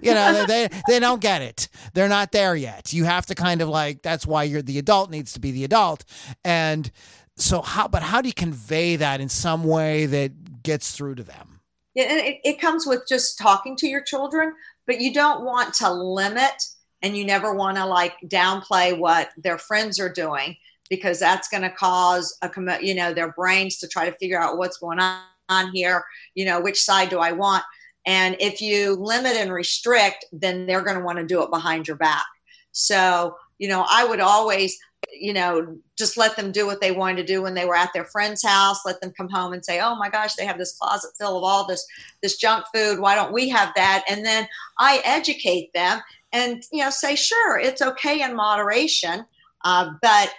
You 0.01 0.15
know 0.15 0.45
they, 0.47 0.69
they 0.87 0.99
don't 0.99 1.21
get 1.21 1.43
it. 1.43 1.67
They're 1.93 2.09
not 2.09 2.31
there 2.31 2.55
yet. 2.55 2.91
You 2.91 3.03
have 3.03 3.27
to 3.27 3.35
kind 3.35 3.61
of 3.61 3.69
like 3.69 4.01
that's 4.01 4.25
why 4.25 4.43
you're 4.43 4.63
the 4.63 4.79
adult 4.79 5.11
needs 5.11 5.33
to 5.33 5.39
be 5.39 5.51
the 5.51 5.63
adult. 5.63 6.03
And 6.43 6.89
so 7.35 7.61
how 7.61 7.87
but 7.87 8.01
how 8.01 8.21
do 8.21 8.27
you 8.27 8.33
convey 8.33 8.95
that 8.95 9.21
in 9.21 9.29
some 9.29 9.63
way 9.63 10.07
that 10.07 10.63
gets 10.63 10.91
through 10.91 11.15
to 11.15 11.23
them? 11.23 11.59
Yeah, 11.93 12.11
it, 12.11 12.39
it 12.43 12.59
comes 12.59 12.87
with 12.87 13.03
just 13.07 13.37
talking 13.37 13.75
to 13.77 13.87
your 13.87 14.01
children 14.01 14.53
but 14.85 14.99
you 14.99 15.13
don't 15.13 15.43
want 15.43 15.73
to 15.75 15.91
limit 15.91 16.63
and 17.01 17.17
you 17.17 17.25
never 17.25 17.53
want 17.53 17.77
to 17.77 17.85
like 17.85 18.15
downplay 18.25 18.97
what 18.97 19.29
their 19.37 19.57
friends 19.57 19.99
are 19.99 20.11
doing 20.11 20.57
because 20.91 21.17
that's 21.17 21.47
going 21.47 21.63
to 21.63 21.71
cause 21.71 22.37
a 22.43 22.51
you 22.85 22.93
know 22.93 23.13
their 23.13 23.31
brains 23.31 23.77
to 23.77 23.87
try 23.87 24.07
to 24.07 24.15
figure 24.17 24.39
out 24.39 24.59
what's 24.59 24.77
going 24.77 24.99
on 24.99 25.71
here 25.73 26.03
you 26.35 26.45
know 26.45 26.61
which 26.61 26.83
side 26.83 27.09
do 27.09 27.17
i 27.17 27.31
want 27.31 27.63
and 28.05 28.35
if 28.39 28.61
you 28.61 28.95
limit 28.95 29.33
and 29.33 29.51
restrict 29.51 30.25
then 30.31 30.67
they're 30.67 30.83
going 30.83 30.97
to 30.97 31.03
want 31.03 31.17
to 31.17 31.25
do 31.25 31.41
it 31.41 31.49
behind 31.49 31.87
your 31.87 31.97
back 31.97 32.25
so 32.73 33.35
you 33.57 33.67
know 33.67 33.85
i 33.89 34.05
would 34.05 34.19
always 34.19 34.77
you 35.13 35.33
know, 35.33 35.77
just 35.97 36.17
let 36.17 36.35
them 36.35 36.51
do 36.51 36.65
what 36.65 36.81
they 36.81 36.91
wanted 36.91 37.17
to 37.17 37.33
do 37.33 37.41
when 37.41 37.53
they 37.53 37.65
were 37.65 37.75
at 37.75 37.91
their 37.93 38.05
friend's 38.05 38.43
house. 38.43 38.85
Let 38.85 39.01
them 39.01 39.13
come 39.15 39.29
home 39.29 39.53
and 39.53 39.63
say, 39.63 39.79
"Oh 39.81 39.95
my 39.95 40.09
gosh, 40.09 40.35
they 40.35 40.45
have 40.45 40.57
this 40.57 40.77
closet 40.77 41.11
full 41.19 41.37
of 41.37 41.43
all 41.43 41.65
this 41.67 41.85
this 42.21 42.37
junk 42.37 42.65
food. 42.73 42.99
Why 42.99 43.15
don't 43.15 43.33
we 43.33 43.49
have 43.49 43.73
that?" 43.75 44.03
And 44.09 44.25
then 44.25 44.47
I 44.79 45.01
educate 45.03 45.73
them 45.73 46.01
and 46.31 46.63
you 46.71 46.83
know 46.83 46.89
say, 46.89 47.15
"Sure, 47.15 47.59
it's 47.59 47.81
okay 47.81 48.21
in 48.21 48.35
moderation, 48.35 49.25
uh, 49.63 49.91
but." 50.01 50.33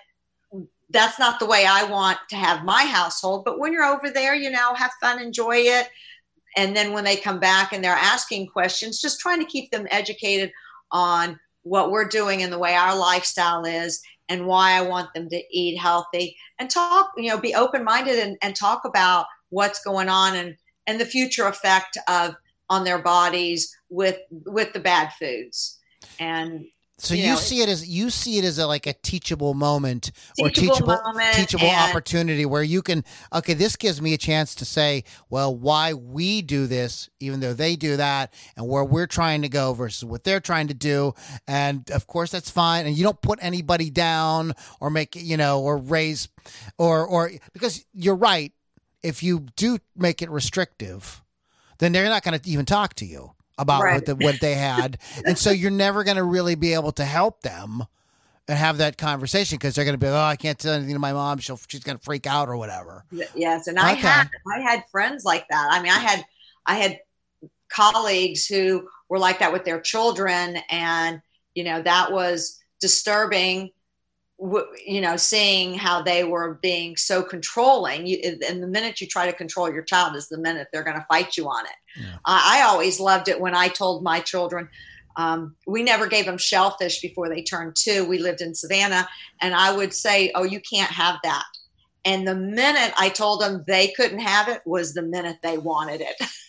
That's 0.92 1.18
not 1.18 1.38
the 1.38 1.46
way 1.46 1.66
I 1.66 1.84
want 1.84 2.18
to 2.30 2.36
have 2.36 2.64
my 2.64 2.84
household. 2.84 3.44
But 3.44 3.58
when 3.58 3.72
you're 3.72 3.84
over 3.84 4.10
there, 4.10 4.34
you 4.34 4.50
know, 4.50 4.74
have 4.74 4.92
fun, 5.00 5.20
enjoy 5.20 5.56
it. 5.56 5.88
And 6.56 6.76
then 6.76 6.92
when 6.92 7.04
they 7.04 7.16
come 7.16 7.40
back 7.40 7.72
and 7.72 7.82
they're 7.82 7.92
asking 7.92 8.48
questions, 8.48 9.00
just 9.00 9.20
trying 9.20 9.40
to 9.40 9.46
keep 9.46 9.70
them 9.70 9.86
educated 9.90 10.52
on 10.90 11.38
what 11.62 11.90
we're 11.90 12.08
doing 12.08 12.42
and 12.42 12.52
the 12.52 12.58
way 12.58 12.74
our 12.74 12.96
lifestyle 12.96 13.64
is 13.64 14.02
and 14.28 14.46
why 14.46 14.72
I 14.72 14.82
want 14.82 15.12
them 15.14 15.28
to 15.30 15.42
eat 15.50 15.78
healthy 15.78 16.36
and 16.58 16.70
talk, 16.70 17.12
you 17.16 17.28
know, 17.28 17.38
be 17.38 17.54
open 17.54 17.84
minded 17.84 18.18
and, 18.18 18.36
and 18.42 18.54
talk 18.54 18.84
about 18.84 19.26
what's 19.48 19.82
going 19.82 20.08
on 20.08 20.36
and, 20.36 20.56
and 20.86 21.00
the 21.00 21.06
future 21.06 21.46
effect 21.46 21.96
of 22.08 22.34
on 22.68 22.84
their 22.84 22.98
bodies 22.98 23.76
with 23.90 24.18
with 24.30 24.72
the 24.72 24.80
bad 24.80 25.12
foods. 25.18 25.78
And 26.18 26.66
so 27.02 27.14
you, 27.14 27.22
you 27.22 27.28
know, 27.30 27.36
see 27.36 27.60
it 27.60 27.68
as 27.68 27.88
you 27.88 28.10
see 28.10 28.38
it 28.38 28.44
as 28.44 28.58
a, 28.58 28.66
like 28.66 28.86
a 28.86 28.92
teachable 28.92 29.54
moment 29.54 30.12
teachable 30.36 30.46
or 30.46 30.50
teachable 30.50 31.02
moment 31.04 31.34
teachable 31.34 31.70
opportunity 31.70 32.46
where 32.46 32.62
you 32.62 32.82
can 32.82 33.04
okay 33.32 33.54
this 33.54 33.76
gives 33.76 34.00
me 34.00 34.14
a 34.14 34.18
chance 34.18 34.54
to 34.54 34.64
say 34.64 35.04
well 35.30 35.54
why 35.54 35.94
we 35.94 36.42
do 36.42 36.66
this 36.66 37.08
even 37.20 37.40
though 37.40 37.52
they 37.52 37.76
do 37.76 37.96
that 37.96 38.32
and 38.56 38.68
where 38.68 38.84
we're 38.84 39.06
trying 39.06 39.42
to 39.42 39.48
go 39.48 39.72
versus 39.72 40.04
what 40.04 40.24
they're 40.24 40.40
trying 40.40 40.68
to 40.68 40.74
do. 40.74 41.14
And 41.46 41.88
of 41.90 42.06
course 42.06 42.30
that's 42.30 42.50
fine. 42.50 42.86
And 42.86 42.96
you 42.96 43.04
don't 43.04 43.20
put 43.20 43.38
anybody 43.42 43.90
down 43.90 44.52
or 44.80 44.90
make 44.90 45.14
you 45.16 45.36
know 45.36 45.60
or 45.62 45.78
raise 45.78 46.28
or 46.78 47.06
or 47.06 47.30
because 47.52 47.84
you're 47.92 48.16
right. 48.16 48.52
If 49.02 49.22
you 49.22 49.46
do 49.56 49.78
make 49.96 50.22
it 50.22 50.30
restrictive 50.30 51.22
then 51.78 51.90
they're 51.90 52.08
not 52.08 52.22
going 52.22 52.38
to 52.38 52.48
even 52.48 52.64
talk 52.64 52.94
to 52.94 53.04
you 53.04 53.32
about 53.62 53.82
right. 53.82 53.94
what, 53.94 54.06
the, 54.06 54.16
what 54.16 54.40
they 54.40 54.54
had. 54.54 54.98
and 55.24 55.38
so 55.38 55.50
you're 55.50 55.70
never 55.70 56.04
going 56.04 56.18
to 56.18 56.24
really 56.24 56.54
be 56.54 56.74
able 56.74 56.92
to 56.92 57.04
help 57.04 57.40
them 57.40 57.84
and 58.48 58.58
have 58.58 58.78
that 58.78 58.98
conversation 58.98 59.56
because 59.56 59.74
they're 59.74 59.84
going 59.84 59.94
to 59.94 59.98
be, 59.98 60.08
like, 60.08 60.16
oh, 60.16 60.30
I 60.30 60.36
can't 60.36 60.58
tell 60.58 60.74
anything 60.74 60.94
to 60.94 60.98
my 60.98 61.12
mom. 61.12 61.38
She'll, 61.38 61.60
she's 61.68 61.84
going 61.84 61.96
to 61.96 62.04
freak 62.04 62.26
out 62.26 62.48
or 62.48 62.56
whatever. 62.56 63.04
Yes. 63.34 63.68
And 63.68 63.78
I 63.78 63.92
okay. 63.92 64.00
had, 64.00 64.28
I 64.54 64.60
had 64.60 64.84
friends 64.90 65.24
like 65.24 65.46
that. 65.48 65.68
I 65.70 65.80
mean, 65.82 65.92
I 65.92 65.98
had, 65.98 66.24
I 66.66 66.74
had 66.74 66.98
colleagues 67.68 68.46
who 68.46 68.88
were 69.08 69.18
like 69.18 69.38
that 69.38 69.52
with 69.52 69.64
their 69.64 69.80
children. 69.80 70.58
And, 70.70 71.22
you 71.54 71.64
know, 71.64 71.80
that 71.82 72.12
was 72.12 72.60
disturbing 72.80 73.70
you 74.84 75.00
know, 75.00 75.16
seeing 75.16 75.74
how 75.74 76.02
they 76.02 76.24
were 76.24 76.54
being 76.62 76.96
so 76.96 77.22
controlling. 77.22 78.06
You, 78.06 78.38
and 78.48 78.62
the 78.62 78.66
minute 78.66 79.00
you 79.00 79.06
try 79.06 79.26
to 79.26 79.32
control 79.32 79.72
your 79.72 79.82
child 79.82 80.16
is 80.16 80.28
the 80.28 80.38
minute 80.38 80.68
they're 80.72 80.82
going 80.82 80.96
to 80.96 81.06
fight 81.08 81.36
you 81.36 81.46
on 81.48 81.64
it. 81.64 82.00
Yeah. 82.00 82.16
I, 82.24 82.58
I, 82.58 82.62
always 82.62 82.98
loved 82.98 83.28
it 83.28 83.40
when 83.40 83.54
I 83.54 83.68
told 83.68 84.02
my 84.02 84.20
children. 84.20 84.68
Um, 85.16 85.54
we 85.66 85.82
never 85.82 86.06
gave 86.06 86.24
them 86.24 86.38
shellfish 86.38 87.00
before 87.00 87.28
they 87.28 87.42
turned 87.42 87.76
two. 87.76 88.04
We 88.04 88.18
lived 88.18 88.40
in 88.40 88.54
Savannah, 88.54 89.08
and 89.40 89.54
I 89.54 89.76
would 89.76 89.92
say, 89.92 90.32
"Oh, 90.34 90.44
you 90.44 90.60
can't 90.60 90.90
have 90.90 91.18
that." 91.22 91.44
And 92.04 92.26
the 92.26 92.34
minute 92.34 92.92
I 92.98 93.10
told 93.10 93.40
them 93.40 93.62
they 93.66 93.88
couldn't 93.88 94.20
have 94.20 94.48
it 94.48 94.62
was 94.64 94.94
the 94.94 95.02
minute 95.02 95.38
they 95.42 95.58
wanted 95.58 96.00
it. 96.00 96.16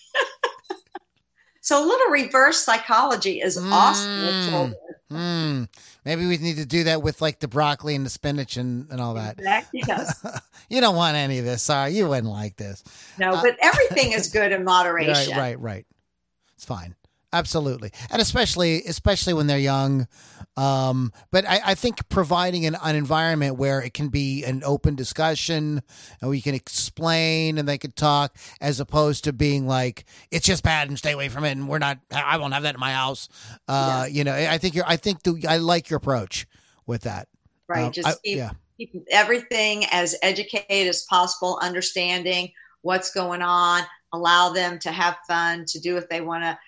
so 1.63 1.81
a 1.81 1.85
little 1.87 2.11
reverse 2.11 2.61
psychology 2.61 3.39
is 3.39 3.57
mm. 3.57 3.71
awesome. 3.71 4.75
Mm. 5.09 5.69
Maybe 6.03 6.27
we 6.27 6.37
need 6.37 6.57
to 6.57 6.65
do 6.65 6.83
that 6.83 7.01
with 7.01 7.21
like 7.21 7.39
the 7.39 7.47
broccoli 7.47 7.95
and 7.95 8.05
the 8.05 8.09
spinach 8.09 8.57
and, 8.57 8.89
and 8.89 8.99
all 8.99 9.13
that. 9.13 9.37
Exactly. 9.37 9.81
Yes. 9.87 10.41
you 10.69 10.81
don't 10.81 10.97
want 10.97 11.15
any 11.15 11.39
of 11.39 11.45
this. 11.45 11.61
Sorry, 11.61 11.93
you 11.93 12.09
wouldn't 12.09 12.27
like 12.27 12.57
this. 12.57 12.83
No, 13.17 13.31
uh, 13.31 13.41
but 13.41 13.57
everything 13.61 14.11
is 14.11 14.27
good 14.33 14.51
in 14.51 14.65
moderation. 14.65 15.31
Right, 15.31 15.55
right, 15.55 15.59
right. 15.59 15.85
It's 16.55 16.65
fine. 16.65 16.95
Absolutely, 17.33 17.91
and 18.11 18.21
especially 18.21 18.83
especially 18.83 19.33
when 19.33 19.47
they're 19.47 19.57
young. 19.57 20.07
Um, 20.55 21.11
but 21.31 21.49
I, 21.49 21.61
I 21.65 21.75
think 21.75 22.07
providing 22.09 22.67
an, 22.67 22.77
an 22.83 22.95
environment 22.95 23.57
where 23.57 23.81
it 23.81 23.95
can 23.95 24.09
be 24.09 24.43
an 24.43 24.61
open 24.63 24.93
discussion 24.93 25.81
and 26.21 26.29
we 26.29 26.41
can 26.41 26.53
explain 26.53 27.57
and 27.57 27.67
they 27.67 27.79
can 27.79 27.91
talk, 27.91 28.37
as 28.61 28.79
opposed 28.79 29.23
to 29.23 29.33
being 29.33 29.65
like 29.65 30.05
it's 30.29 30.45
just 30.45 30.63
bad 30.63 30.89
and 30.89 30.97
stay 30.97 31.11
away 31.11 31.27
from 31.27 31.43
it 31.43 31.53
and 31.53 31.67
we're 31.67 31.79
not. 31.79 31.97
I 32.11 32.37
won't 32.37 32.53
have 32.53 32.63
that 32.63 32.75
in 32.75 32.79
my 32.79 32.93
house. 32.93 33.29
Uh, 33.67 34.05
yeah. 34.05 34.13
You 34.13 34.23
know, 34.25 34.33
I 34.33 34.59
think 34.59 34.75
you're. 34.75 34.87
I 34.87 34.97
think 34.97 35.23
the, 35.23 35.43
I 35.49 35.57
like 35.57 35.89
your 35.89 35.97
approach 35.97 36.45
with 36.85 37.01
that. 37.01 37.27
Right. 37.67 37.85
Um, 37.85 37.91
just 37.91 38.07
I, 38.07 38.13
keep, 38.23 38.37
yeah. 38.37 38.51
keep 38.77 38.93
everything 39.09 39.85
as 39.91 40.15
educated 40.21 40.87
as 40.87 41.01
possible, 41.09 41.57
understanding 41.63 42.51
what's 42.83 43.11
going 43.11 43.41
on, 43.41 43.81
allow 44.11 44.49
them 44.49 44.77
to 44.79 44.91
have 44.91 45.17
fun, 45.27 45.65
to 45.69 45.79
do 45.79 45.95
what 45.95 46.11
they 46.11 46.21
want 46.21 46.43
to 46.43 46.59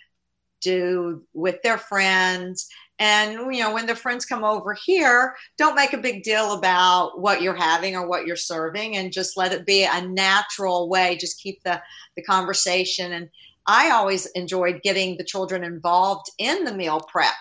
do 0.66 1.24
with 1.34 1.62
their 1.62 1.78
friends. 1.78 2.68
And 2.98 3.34
you 3.54 3.62
know 3.62 3.74
when 3.74 3.86
the 3.86 3.96
friends 3.96 4.26
come 4.26 4.46
over 4.46 4.74
here 4.74 5.36
don't 5.58 5.76
make 5.76 5.92
a 5.92 5.98
big 5.98 6.24
deal 6.24 6.54
about 6.54 7.20
what 7.20 7.42
you're 7.42 7.54
having 7.54 7.96
or 7.96 8.08
what 8.08 8.26
you're 8.26 8.38
serving 8.38 8.96
and 8.96 9.12
just 9.12 9.36
let 9.36 9.52
it 9.52 9.66
be 9.66 9.84
a 9.84 10.02
natural 10.02 10.90
way. 10.90 11.18
Just 11.18 11.42
keep 11.42 11.62
the 11.64 11.82
the 12.16 12.24
conversation. 12.24 13.14
And 13.14 13.30
i 13.68 13.92
always 13.92 14.28
enjoyed 14.28 14.82
getting 14.84 15.18
the 15.18 15.24
children 15.24 15.64
involved 15.64 16.28
in 16.38 16.64
the 16.64 16.74
meal 16.74 17.02
prep. 17.12 17.34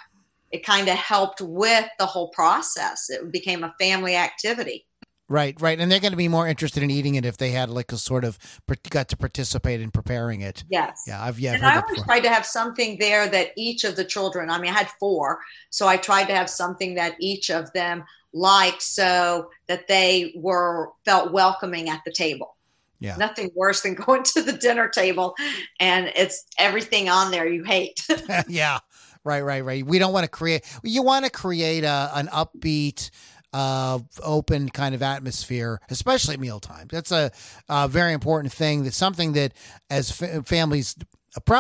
It 0.51 0.67
kind 0.67 0.89
of 0.89 0.97
helped 0.97 1.41
with 1.41 1.87
the 1.99 2.07
whole 2.07 2.29
process. 2.31 3.09
It 3.09 3.33
became 3.33 3.65
a 3.65 3.75
family 3.79 4.17
activity 4.17 4.87
Right, 5.29 5.59
right, 5.59 5.81
and 5.81 5.91
they're 5.91 6.01
going 6.01 6.13
to 6.13 6.19
be 6.19 6.29
more 6.29 6.47
interested 6.47 6.83
in 6.83 6.91
eating 6.91 7.15
it 7.15 7.25
if 7.25 7.39
they 7.39 7.51
had 7.51 7.71
like 7.71 7.93
a 7.93 7.97
sort 7.97 8.25
of 8.25 8.39
got 8.91 9.09
to 9.09 9.17
participate 9.17 9.81
in 9.81 9.91
preparing 9.91 10.43
it. 10.43 10.65
Yes. 10.69 11.05
Yeah, 11.07 11.23
I've 11.25 11.39
yeah. 11.39 11.55
And 11.55 11.65
I 11.65 11.81
always 11.81 12.03
tried 12.03 12.21
to 12.21 12.29
have 12.29 12.45
something 12.45 12.99
there 12.99 13.27
that 13.29 13.53
each 13.57 13.85
of 13.85 13.97
the 13.97 14.05
children. 14.05 14.51
I 14.51 14.61
mean, 14.61 14.71
I 14.71 14.77
had 14.77 14.91
four, 15.01 15.41
so 15.71 15.89
I 15.89 15.97
tried 15.97 16.27
to 16.27 16.35
have 16.35 16.51
something 16.51 16.95
that 16.97 17.17
each 17.21 17.51
of 17.51 17.73
them 17.73 18.05
liked, 18.35 18.83
so 18.83 19.49
that 19.67 19.89
they 19.89 20.35
were 20.37 20.91
felt 21.07 21.33
welcoming 21.33 21.89
at 21.89 22.03
the 22.05 22.13
table. 22.13 22.55
Yeah. 23.01 23.17
Nothing 23.17 23.51
worse 23.55 23.83
than 23.83 23.95
going 24.07 24.23
to 24.25 24.43
the 24.43 24.53
dinner 24.53 24.89
table 24.89 25.35
and 25.81 26.11
it's 26.17 26.47
everything 26.59 27.09
on 27.09 27.31
there 27.31 27.47
you 27.47 27.65
hate. 27.65 28.07
yeah. 28.49 28.79
Right, 29.25 29.41
right, 29.41 29.65
right. 29.65 29.87
We 29.87 29.99
don't 29.99 30.13
want 30.13 30.25
to 30.25 30.31
create. 30.31 30.65
You 30.83 31.03
want 31.03 31.25
to 31.25 31.31
create 31.31 31.83
a, 31.83 32.11
an 32.15 32.27
upbeat 32.29 33.11
uh, 33.55 34.01
open 34.25 34.69
kind 34.69 34.97
of 34.97 35.03
atmosphere, 35.03 35.81
especially 35.89 36.35
at 36.35 36.41
mealtime. 36.41 36.89
That's 36.91 37.13
a, 37.13 37.31
a, 37.69 37.87
very 37.87 38.13
important 38.13 38.53
thing. 38.53 38.83
That's 38.83 38.97
something 38.97 39.35
that 39.35 39.55
as 39.89 40.11
families, 40.11 40.97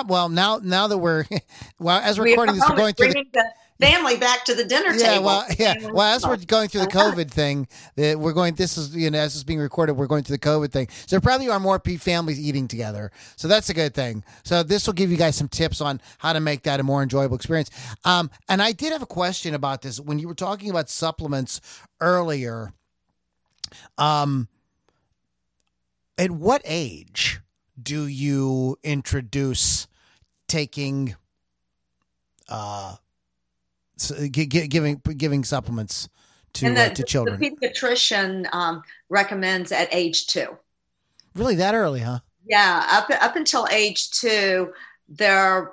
well, 0.08 0.28
now 0.28 0.58
now 0.62 0.88
that 0.88 0.98
we're 0.98 1.24
well 1.78 2.00
as 2.02 2.18
we're 2.18 2.24
recording 2.24 2.56
this, 2.56 2.68
we're 2.68 2.76
going 2.76 2.94
through 2.94 3.12
the, 3.12 3.44
family 3.80 4.16
back 4.16 4.44
to 4.44 4.54
the 4.54 4.64
dinner 4.64 4.92
yeah, 4.92 5.06
table. 5.06 5.24
Well, 5.24 5.46
yeah. 5.58 5.74
Well, 5.90 6.14
as 6.14 6.26
we're 6.26 6.36
going 6.36 6.68
through 6.68 6.82
the 6.82 6.86
COVID 6.88 7.30
thing, 7.30 7.68
that 7.96 8.18
we're 8.18 8.32
going. 8.32 8.54
This 8.54 8.76
is 8.76 8.94
you 8.94 9.10
know 9.10 9.18
as 9.18 9.34
it's 9.34 9.44
being 9.44 9.58
recorded, 9.58 9.94
we're 9.94 10.06
going 10.06 10.24
through 10.24 10.36
the 10.36 10.46
COVID 10.46 10.70
thing. 10.70 10.88
So 11.06 11.20
probably 11.20 11.48
are 11.48 11.60
more 11.60 11.78
families 11.78 12.38
eating 12.40 12.68
together. 12.68 13.10
So 13.36 13.48
that's 13.48 13.68
a 13.70 13.74
good 13.74 13.94
thing. 13.94 14.24
So 14.44 14.62
this 14.62 14.86
will 14.86 14.94
give 14.94 15.10
you 15.10 15.16
guys 15.16 15.36
some 15.36 15.48
tips 15.48 15.80
on 15.80 16.00
how 16.18 16.32
to 16.32 16.40
make 16.40 16.62
that 16.62 16.80
a 16.80 16.82
more 16.82 17.02
enjoyable 17.02 17.36
experience. 17.36 17.70
Um, 18.04 18.30
and 18.48 18.62
I 18.62 18.72
did 18.72 18.92
have 18.92 19.02
a 19.02 19.06
question 19.06 19.54
about 19.54 19.82
this 19.82 20.00
when 20.00 20.18
you 20.18 20.28
were 20.28 20.34
talking 20.34 20.70
about 20.70 20.88
supplements 20.88 21.60
earlier. 22.00 22.72
Um, 23.98 24.48
at 26.16 26.30
what 26.30 26.62
age 26.64 27.40
do 27.80 28.06
you 28.06 28.76
introduce 28.84 29.88
taking? 30.46 31.16
Uh, 32.48 32.96
giving 34.30 35.00
giving 35.16 35.44
supplements 35.44 36.08
to 36.54 36.72
the, 36.72 36.86
uh, 36.86 36.88
to 36.90 37.02
children. 37.02 37.40
The 37.40 37.50
pediatrician 37.50 38.52
um, 38.52 38.82
recommends 39.08 39.72
at 39.72 39.88
age 39.92 40.26
two. 40.26 40.56
Really, 41.34 41.56
that 41.56 41.74
early, 41.74 42.00
huh? 42.00 42.20
Yeah, 42.46 42.86
up 42.90 43.10
up 43.20 43.36
until 43.36 43.66
age 43.70 44.10
two, 44.10 44.72
they're 45.08 45.72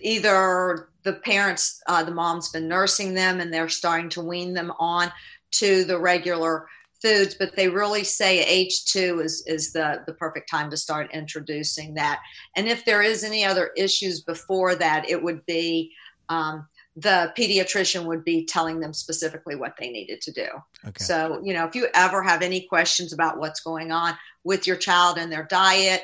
either 0.00 0.88
the 1.04 1.14
parents, 1.14 1.82
uh, 1.86 2.04
the 2.04 2.12
mom's 2.12 2.50
been 2.50 2.68
nursing 2.68 3.14
them, 3.14 3.40
and 3.40 3.52
they're 3.52 3.68
starting 3.68 4.08
to 4.10 4.22
wean 4.22 4.54
them 4.54 4.72
on 4.78 5.12
to 5.52 5.84
the 5.84 5.98
regular 5.98 6.66
foods. 7.00 7.34
But 7.34 7.56
they 7.56 7.68
really 7.68 8.04
say 8.04 8.44
age 8.44 8.84
two 8.84 9.20
is 9.20 9.44
is 9.46 9.72
the 9.72 10.02
the 10.06 10.14
perfect 10.14 10.48
time 10.48 10.70
to 10.70 10.76
start 10.76 11.12
introducing 11.12 11.94
that. 11.94 12.20
And 12.56 12.68
if 12.68 12.84
there 12.84 13.02
is 13.02 13.24
any 13.24 13.44
other 13.44 13.70
issues 13.76 14.22
before 14.22 14.76
that, 14.76 15.08
it 15.10 15.22
would 15.22 15.44
be 15.46 15.92
um, 16.28 16.66
the 16.96 17.32
pediatrician 17.38 18.04
would 18.04 18.24
be 18.24 18.44
telling 18.44 18.80
them 18.80 18.92
specifically 18.92 19.54
what 19.54 19.74
they 19.78 19.88
needed 19.88 20.20
to 20.20 20.32
do. 20.32 20.46
Okay. 20.86 21.02
So, 21.02 21.40
you 21.42 21.54
know, 21.54 21.66
if 21.66 21.74
you 21.74 21.88
ever 21.94 22.22
have 22.22 22.42
any 22.42 22.62
questions 22.62 23.12
about 23.12 23.38
what's 23.38 23.60
going 23.60 23.92
on 23.92 24.14
with 24.44 24.66
your 24.66 24.76
child 24.76 25.16
and 25.16 25.32
their 25.32 25.44
diet, 25.44 26.02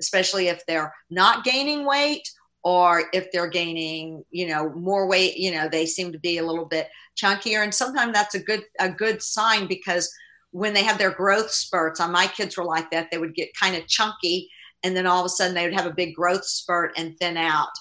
especially 0.00 0.48
if 0.48 0.64
they're 0.66 0.94
not 1.10 1.44
gaining 1.44 1.84
weight 1.84 2.28
or 2.64 3.04
if 3.12 3.30
they're 3.30 3.48
gaining, 3.48 4.24
you 4.30 4.46
know, 4.48 4.70
more 4.70 5.06
weight, 5.06 5.36
you 5.36 5.52
know, 5.52 5.68
they 5.68 5.84
seem 5.84 6.12
to 6.12 6.18
be 6.18 6.38
a 6.38 6.46
little 6.46 6.64
bit 6.64 6.88
chunkier 7.16 7.62
and 7.62 7.74
sometimes 7.74 8.12
that's 8.12 8.34
a 8.34 8.38
good 8.38 8.62
a 8.78 8.90
good 8.90 9.22
sign 9.22 9.66
because 9.66 10.12
when 10.50 10.72
they 10.72 10.82
have 10.82 10.98
their 10.98 11.10
growth 11.10 11.50
spurts, 11.50 12.00
on 12.00 12.12
my 12.12 12.26
kids 12.26 12.56
were 12.56 12.64
like 12.64 12.90
that, 12.90 13.10
they 13.10 13.18
would 13.18 13.34
get 13.34 13.54
kind 13.54 13.76
of 13.76 13.86
chunky 13.86 14.48
and 14.82 14.96
then 14.96 15.06
all 15.06 15.20
of 15.20 15.26
a 15.26 15.28
sudden 15.28 15.54
they 15.54 15.64
would 15.64 15.74
have 15.74 15.86
a 15.86 15.94
big 15.94 16.14
growth 16.14 16.44
spurt 16.44 16.92
and 16.96 17.18
thin 17.18 17.36
out. 17.36 17.72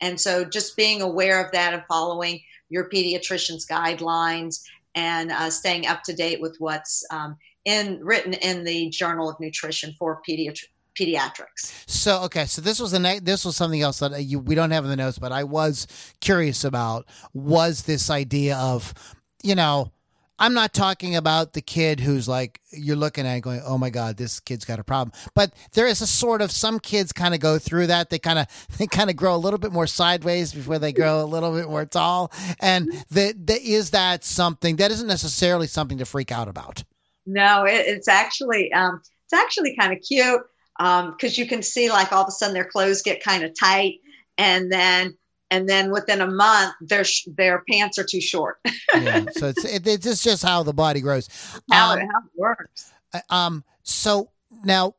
And 0.00 0.20
so 0.20 0.44
just 0.44 0.76
being 0.76 1.02
aware 1.02 1.44
of 1.44 1.52
that 1.52 1.74
and 1.74 1.82
following 1.88 2.40
your 2.68 2.88
pediatrician's 2.88 3.66
guidelines 3.66 4.62
and 4.94 5.32
uh, 5.32 5.50
staying 5.50 5.86
up 5.86 6.02
to 6.04 6.12
date 6.14 6.40
with 6.40 6.56
what's 6.58 7.04
um, 7.10 7.36
in 7.64 8.00
written 8.02 8.34
in 8.34 8.64
the 8.64 8.90
Journal 8.90 9.28
of 9.28 9.38
Nutrition 9.40 9.94
for 9.98 10.20
pediatrics. 10.28 11.72
So 11.86 12.22
okay, 12.22 12.46
so 12.46 12.60
this 12.62 12.78
was 12.78 12.94
a 12.94 13.20
this 13.20 13.44
was 13.44 13.56
something 13.56 13.80
else 13.80 13.98
that 13.98 14.22
you, 14.22 14.38
we 14.38 14.54
don't 14.54 14.70
have 14.70 14.84
in 14.84 14.90
the 14.90 14.96
notes, 14.96 15.18
but 15.18 15.32
I 15.32 15.44
was 15.44 15.86
curious 16.20 16.64
about 16.64 17.06
was 17.32 17.82
this 17.82 18.10
idea 18.10 18.56
of 18.56 18.94
you 19.42 19.54
know 19.54 19.90
I'm 20.38 20.52
not 20.52 20.72
talking 20.74 21.14
about 21.14 21.52
the 21.52 21.62
kid 21.62 22.00
who's 22.00 22.26
like 22.26 22.60
you're 22.72 22.96
looking 22.96 23.26
at 23.26 23.40
going, 23.40 23.62
oh 23.64 23.78
my 23.78 23.90
god, 23.90 24.16
this 24.16 24.40
kid's 24.40 24.64
got 24.64 24.80
a 24.80 24.84
problem. 24.84 25.12
But 25.34 25.52
there 25.72 25.86
is 25.86 26.00
a 26.00 26.06
sort 26.06 26.42
of 26.42 26.50
some 26.50 26.80
kids 26.80 27.12
kind 27.12 27.34
of 27.34 27.40
go 27.40 27.58
through 27.58 27.86
that. 27.86 28.10
They 28.10 28.18
kind 28.18 28.40
of 28.40 28.46
they 28.78 28.86
kind 28.86 29.10
of 29.10 29.16
grow 29.16 29.34
a 29.34 29.38
little 29.38 29.58
bit 29.58 29.72
more 29.72 29.86
sideways 29.86 30.52
before 30.52 30.78
they 30.78 30.92
grow 30.92 31.22
a 31.22 31.26
little 31.26 31.52
bit 31.52 31.68
more 31.68 31.86
tall. 31.86 32.32
And 32.60 32.90
the, 33.10 33.34
the, 33.38 33.54
is 33.54 33.90
that 33.90 34.24
something 34.24 34.76
that 34.76 34.90
isn't 34.90 35.06
necessarily 35.06 35.66
something 35.66 35.98
to 35.98 36.04
freak 36.04 36.32
out 36.32 36.48
about? 36.48 36.82
No, 37.26 37.64
it, 37.64 37.86
it's 37.86 38.08
actually 38.08 38.72
um, 38.72 39.00
it's 39.24 39.32
actually 39.32 39.76
kind 39.76 39.92
of 39.92 40.00
cute 40.00 40.42
because 40.76 41.38
um, 41.38 41.42
you 41.42 41.46
can 41.46 41.62
see 41.62 41.90
like 41.90 42.12
all 42.12 42.22
of 42.22 42.28
a 42.28 42.32
sudden 42.32 42.54
their 42.54 42.64
clothes 42.64 43.02
get 43.02 43.22
kind 43.22 43.44
of 43.44 43.52
tight, 43.58 44.00
and 44.36 44.70
then 44.70 45.16
and 45.50 45.68
then 45.68 45.90
within 45.90 46.20
a 46.20 46.26
month 46.26 46.74
their 46.80 47.04
their 47.36 47.62
pants 47.68 47.98
are 47.98 48.04
too 48.04 48.20
short. 48.20 48.58
yeah, 48.94 49.24
so 49.32 49.48
it's 49.48 49.64
it, 49.64 49.86
it's 49.86 50.22
just 50.22 50.42
how 50.42 50.62
the 50.62 50.72
body 50.72 51.00
grows. 51.00 51.28
How, 51.70 51.92
um, 51.92 51.98
it, 51.98 52.02
how 52.12 52.18
it 52.20 52.30
works. 52.36 52.92
Uh, 53.12 53.20
um. 53.30 53.64
So 53.82 54.30
now 54.64 54.94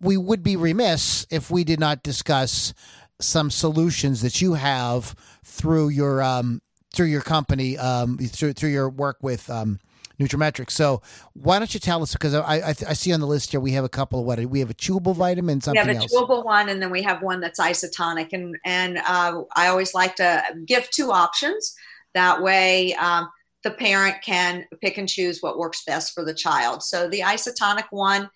we 0.00 0.16
would 0.16 0.42
be 0.42 0.56
remiss 0.56 1.26
if 1.30 1.50
we 1.50 1.64
did 1.64 1.80
not 1.80 2.02
discuss 2.02 2.72
some 3.20 3.50
solutions 3.50 4.22
that 4.22 4.40
you 4.40 4.54
have 4.54 5.14
through 5.44 5.88
your 5.88 6.22
um 6.22 6.62
through 6.94 7.06
your 7.06 7.20
company 7.20 7.76
um 7.76 8.16
through 8.18 8.52
through 8.52 8.70
your 8.70 8.88
work 8.88 9.18
with 9.22 9.50
um 9.50 9.80
nutraMetrix. 10.20 10.70
So 10.72 11.02
why 11.34 11.58
don't 11.58 11.72
you 11.72 11.80
tell 11.80 12.02
us? 12.02 12.12
Because 12.12 12.34
I, 12.34 12.58
I, 12.58 12.68
I 12.68 12.92
see 12.92 13.12
on 13.12 13.20
the 13.20 13.26
list 13.26 13.50
here 13.50 13.60
we 13.60 13.72
have 13.72 13.84
a 13.84 13.88
couple 13.88 14.20
of 14.20 14.26
what 14.26 14.44
we 14.46 14.60
have 14.60 14.70
a 14.70 14.74
chewable 14.74 15.14
vitamin, 15.14 15.60
something 15.60 15.86
We 15.86 15.94
have 15.94 15.96
a 15.96 16.02
else. 16.02 16.14
chewable 16.14 16.44
one, 16.44 16.68
and 16.68 16.82
then 16.82 16.90
we 16.90 17.02
have 17.02 17.22
one 17.22 17.40
that's 17.40 17.60
isotonic. 17.60 18.32
And 18.32 18.56
and 18.64 18.98
uh, 18.98 19.42
I 19.54 19.68
always 19.68 19.94
like 19.94 20.16
to 20.16 20.42
give 20.66 20.90
two 20.90 21.10
options. 21.12 21.74
That 22.14 22.42
way, 22.42 22.94
um, 22.94 23.28
the 23.64 23.70
parent 23.70 24.16
can 24.22 24.64
pick 24.80 24.98
and 24.98 25.08
choose 25.08 25.40
what 25.40 25.58
works 25.58 25.84
best 25.84 26.14
for 26.14 26.24
the 26.24 26.34
child. 26.34 26.82
So 26.82 27.08
the 27.08 27.20
isotonic 27.20 27.84
one 27.90 28.30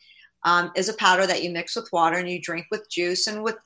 um, 0.45 0.71
is 0.77 0.89
a 0.89 0.95
powder 0.95 1.27
that 1.27 1.43
you 1.43 1.51
mix 1.51 1.77
with 1.77 1.89
water 1.93 2.19
and 2.19 2.29
you 2.29 2.41
drink 2.41 2.67
with 2.71 2.89
juice. 2.91 3.27
And 3.27 3.43
with 3.43 3.57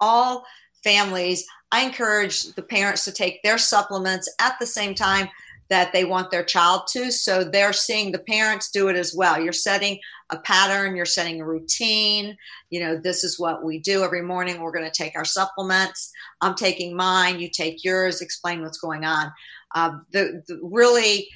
all 0.00 0.44
families, 0.84 1.44
I 1.72 1.82
encourage 1.82 2.54
the 2.54 2.62
parents 2.62 3.04
to 3.04 3.12
take 3.12 3.42
their 3.42 3.58
supplements 3.58 4.32
at 4.40 4.56
the 4.60 4.66
same 4.66 4.94
time 4.94 5.28
that 5.68 5.92
they 5.92 6.04
want 6.04 6.30
their 6.30 6.44
child 6.44 6.82
to. 6.88 7.10
So 7.10 7.44
they're 7.44 7.72
seeing 7.72 8.12
the 8.12 8.18
parents 8.20 8.70
do 8.70 8.88
it 8.88 8.96
as 8.96 9.14
well. 9.14 9.40
You're 9.40 9.52
setting 9.52 9.98
a 10.30 10.38
pattern, 10.38 10.96
you're 10.96 11.04
setting 11.04 11.40
a 11.40 11.46
routine. 11.46 12.36
You 12.70 12.80
know, 12.80 12.96
this 12.96 13.24
is 13.24 13.38
what 13.38 13.64
we 13.64 13.78
do 13.78 14.02
every 14.02 14.22
morning. 14.22 14.60
We're 14.60 14.72
going 14.72 14.90
to 14.90 14.90
take 14.90 15.16
our 15.16 15.24
supplements. 15.24 16.12
I'm 16.40 16.54
taking 16.54 16.96
mine, 16.96 17.40
you 17.40 17.48
take 17.48 17.84
yours, 17.84 18.20
explain 18.20 18.62
what's 18.62 18.78
going 18.78 19.04
on. 19.04 19.32
Uh, 19.74 19.98
the, 20.12 20.42
the 20.46 20.58
really 20.62 21.28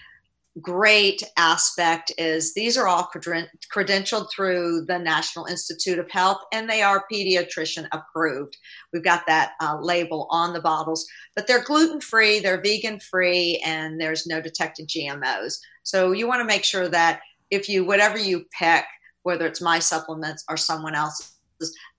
great 0.61 1.23
aspect 1.37 2.13
is 2.19 2.55
these 2.55 2.77
are 2.77 2.87
all 2.87 3.11
credentialed 3.13 4.31
through 4.31 4.85
the 4.87 4.99
National 4.99 5.47
Institute 5.47 5.99
of 5.99 6.11
Health 6.11 6.39
and 6.53 6.69
they 6.69 6.83
are 6.83 7.05
pediatrician 7.13 7.89
approved. 7.93 8.57
We've 8.93 9.05
got 9.05 9.27
that 9.27 9.53
uh, 9.61 9.79
label 9.81 10.27
on 10.31 10.53
the 10.53 10.61
bottles, 10.61 11.07
but 11.35 11.47
they're 11.47 11.65
gluten 11.65 12.01
free, 12.01 12.41
they're 12.41 12.63
vegan 12.63 13.01
free, 13.01 13.63
and 13.65 14.01
there's 14.01 14.27
no 14.27 14.41
detected 14.41 14.89
GMOs. 14.89 15.59
So 15.83 16.13
you 16.13 16.27
want 16.27 16.41
to 16.41 16.47
make 16.47 16.65
sure 16.65 16.89
that 16.89 17.21
if 17.51 17.69
you, 17.69 17.85
whatever 17.85 18.19
you 18.19 18.45
pick, 18.59 18.85
whether 19.23 19.47
it's 19.47 19.61
my 19.61 19.79
supplements 19.79 20.45
or 20.49 20.57
someone 20.57 20.95
else's, 20.95 21.37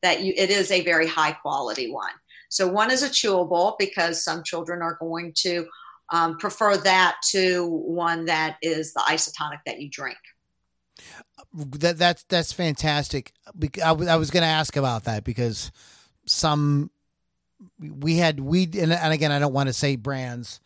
that 0.01 0.21
you, 0.21 0.33
it 0.35 0.49
is 0.49 0.71
a 0.71 0.83
very 0.83 1.07
high 1.07 1.33
quality 1.33 1.91
one. 1.91 2.11
So 2.49 2.67
one 2.67 2.91
is 2.91 3.03
a 3.03 3.09
chewable 3.09 3.75
because 3.79 4.23
some 4.23 4.43
children 4.43 4.81
are 4.81 4.97
going 4.99 5.33
to 5.37 5.65
um, 6.11 6.37
prefer 6.37 6.77
that 6.77 7.17
to 7.31 7.65
one 7.65 8.25
that 8.25 8.57
is 8.61 8.93
the 8.93 9.01
isotonic 9.07 9.59
that 9.65 9.79
you 9.79 9.89
drink. 9.89 10.17
That 11.53 11.97
that's 11.97 12.23
that's 12.23 12.53
fantastic. 12.53 13.33
I 13.83 13.93
was 13.93 14.29
going 14.29 14.43
to 14.43 14.49
ask 14.49 14.75
about 14.75 15.05
that 15.05 15.23
because 15.23 15.71
some 16.25 16.91
we 17.79 18.17
had 18.17 18.39
we 18.39 18.63
and, 18.63 18.91
and 18.91 19.13
again 19.13 19.31
I 19.31 19.39
don't 19.39 19.53
want 19.53 19.67
to 19.67 19.73
say 19.73 19.95
brands. 19.95 20.59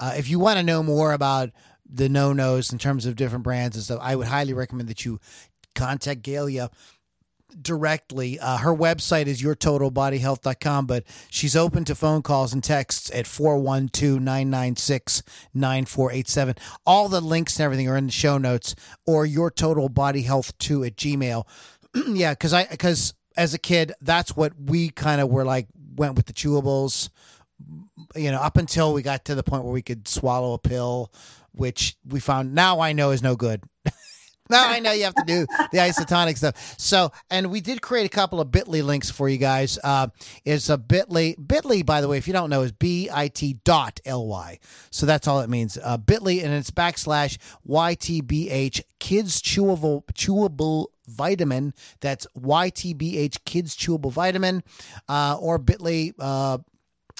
Uh, 0.00 0.14
if 0.16 0.30
you 0.30 0.38
want 0.38 0.58
to 0.58 0.64
know 0.64 0.82
more 0.82 1.12
about 1.12 1.50
the 1.88 2.08
no 2.08 2.32
nos 2.32 2.72
in 2.72 2.78
terms 2.78 3.06
of 3.06 3.16
different 3.16 3.44
brands 3.44 3.76
and 3.76 3.84
stuff, 3.84 4.00
I 4.00 4.16
would 4.16 4.26
highly 4.26 4.54
recommend 4.54 4.88
that 4.88 5.04
you 5.04 5.20
contact 5.74 6.22
Galia 6.22 6.70
directly. 7.60 8.38
Uh, 8.38 8.58
her 8.58 8.74
website 8.74 9.26
is 9.26 9.42
yourtotalbodyhealth.com, 9.42 10.86
but 10.86 11.04
she's 11.30 11.56
open 11.56 11.84
to 11.84 11.94
phone 11.94 12.22
calls 12.22 12.52
and 12.52 12.62
texts 12.62 13.10
at 13.14 13.26
412 13.26 14.20
996 14.20 15.22
9487. 15.54 16.54
All 16.86 17.08
the 17.08 17.20
links 17.20 17.58
and 17.58 17.64
everything 17.64 17.88
are 17.88 17.96
in 17.96 18.06
the 18.06 18.12
show 18.12 18.38
notes 18.38 18.74
or 19.06 19.26
yourtotalbodyhealth2 19.26 20.86
at 20.86 20.96
gmail. 20.96 21.46
yeah, 22.16 22.32
because 22.32 22.52
I, 22.52 22.64
because 22.66 23.14
as 23.36 23.54
a 23.54 23.58
kid, 23.58 23.92
that's 24.00 24.36
what 24.36 24.52
we 24.58 24.90
kind 24.90 25.20
of 25.20 25.28
were 25.28 25.44
like, 25.44 25.66
went 25.96 26.14
with 26.14 26.26
the 26.26 26.32
chewables, 26.32 27.10
you 28.14 28.30
know, 28.30 28.40
up 28.40 28.56
until 28.56 28.92
we 28.92 29.02
got 29.02 29.24
to 29.26 29.34
the 29.34 29.42
point 29.42 29.64
where 29.64 29.72
we 29.72 29.82
could 29.82 30.08
swallow 30.08 30.54
a 30.54 30.58
pill, 30.58 31.12
which 31.52 31.96
we 32.06 32.20
found 32.20 32.54
now 32.54 32.80
I 32.80 32.92
know 32.92 33.10
is 33.10 33.22
no 33.22 33.36
good. 33.36 33.62
now 34.52 34.68
I 34.68 34.80
know 34.80 34.92
you 34.92 35.04
have 35.04 35.14
to 35.14 35.24
do 35.26 35.46
the 35.72 35.78
isotonic 35.78 36.36
stuff. 36.36 36.74
So, 36.78 37.10
and 37.30 37.50
we 37.50 37.60
did 37.60 37.82
create 37.82 38.06
a 38.06 38.08
couple 38.08 38.40
of 38.40 38.48
Bitly 38.48 38.84
links 38.84 39.10
for 39.10 39.28
you 39.28 39.38
guys. 39.38 39.78
Uh, 39.82 40.08
it's 40.44 40.70
a 40.70 40.78
Bitly. 40.78 41.36
Bitly, 41.36 41.84
by 41.84 42.00
the 42.00 42.08
way, 42.08 42.18
if 42.18 42.26
you 42.26 42.32
don't 42.32 42.50
know, 42.50 42.62
is 42.62 42.72
B 42.72 43.08
I 43.12 43.28
T 43.28 43.54
dot 43.64 44.00
L 44.04 44.26
Y. 44.26 44.58
So 44.90 45.06
that's 45.06 45.26
all 45.26 45.40
it 45.40 45.50
means. 45.50 45.78
Uh, 45.82 45.98
Bitly, 45.98 46.44
and 46.44 46.52
it's 46.52 46.70
backslash 46.70 47.38
YTBH 47.68 48.82
kids 48.98 49.42
chewable 49.42 50.04
chewable 50.14 50.86
vitamin. 51.08 51.74
That's 52.00 52.26
YTBH 52.38 53.44
kids 53.44 53.76
chewable 53.76 54.12
vitamin, 54.12 54.62
uh, 55.08 55.36
or 55.40 55.58
Bitly. 55.58 56.12
Uh, 56.18 56.58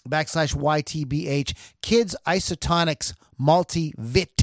backslash 0.09 0.57
YTBH 0.57 1.55
kids 1.81 2.17
isotonics 2.27 3.15
multi-vit 3.39 4.42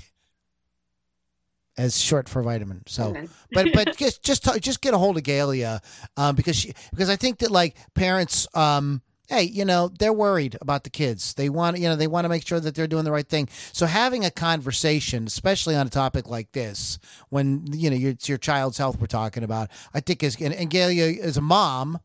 as 1.80 2.00
short 2.00 2.28
for 2.28 2.44
vitamin. 2.44 2.84
So, 2.86 3.15
but 3.54 3.70
but 3.74 3.98
just 3.98 4.22
just 4.22 4.62
just 4.62 4.82
get 4.82 4.94
a 4.94 4.98
hold 4.98 5.18
of 5.18 5.24
Galia 5.24 5.80
um, 6.18 6.36
because 6.36 6.58
she 6.58 6.74
because 6.92 7.10
I 7.10 7.15
think 7.15 7.39
that 7.39 7.52
like 7.52 7.76
parents. 7.96 8.48
Um, 8.54 9.02
hey, 9.28 9.44
you 9.44 9.63
know, 9.63 9.89
they're 10.00 10.12
worried 10.12 10.58
about 10.60 10.84
the 10.84 10.89
kids. 10.89 11.36
They 11.36 11.50
want, 11.50 11.78
you 11.78 11.88
know, 11.88 11.96
they 11.96 12.08
want 12.08 12.26
to 12.26 12.30
make 12.30 12.48
sure 12.48 12.60
that 12.60 12.74
they're 12.74 12.88
doing 12.88 13.04
the 13.04 13.12
right 13.12 13.28
thing. 13.28 13.48
So 13.74 13.86
having 13.86 14.26
a 14.26 14.32
conversation, 14.32 15.28
especially 15.28 15.76
on 15.76 15.86
a 15.86 15.92
topic 15.92 16.28
like 16.28 16.52
this, 16.54 16.98
when 17.30 17.68
you 17.72 17.92
know 17.92 18.10
it's 18.10 18.28
your 18.28 18.39
child's 18.39 18.80
health 18.80 19.00
we're 19.00 19.06
talking 19.06 19.44
about, 19.44 19.70
I 19.94 20.00
think 20.00 20.24
is 20.24 20.36
and, 20.42 20.54
and 20.54 20.70
Galia 20.70 21.20
as 21.20 21.38
a 21.38 21.42
mom, 21.42 22.00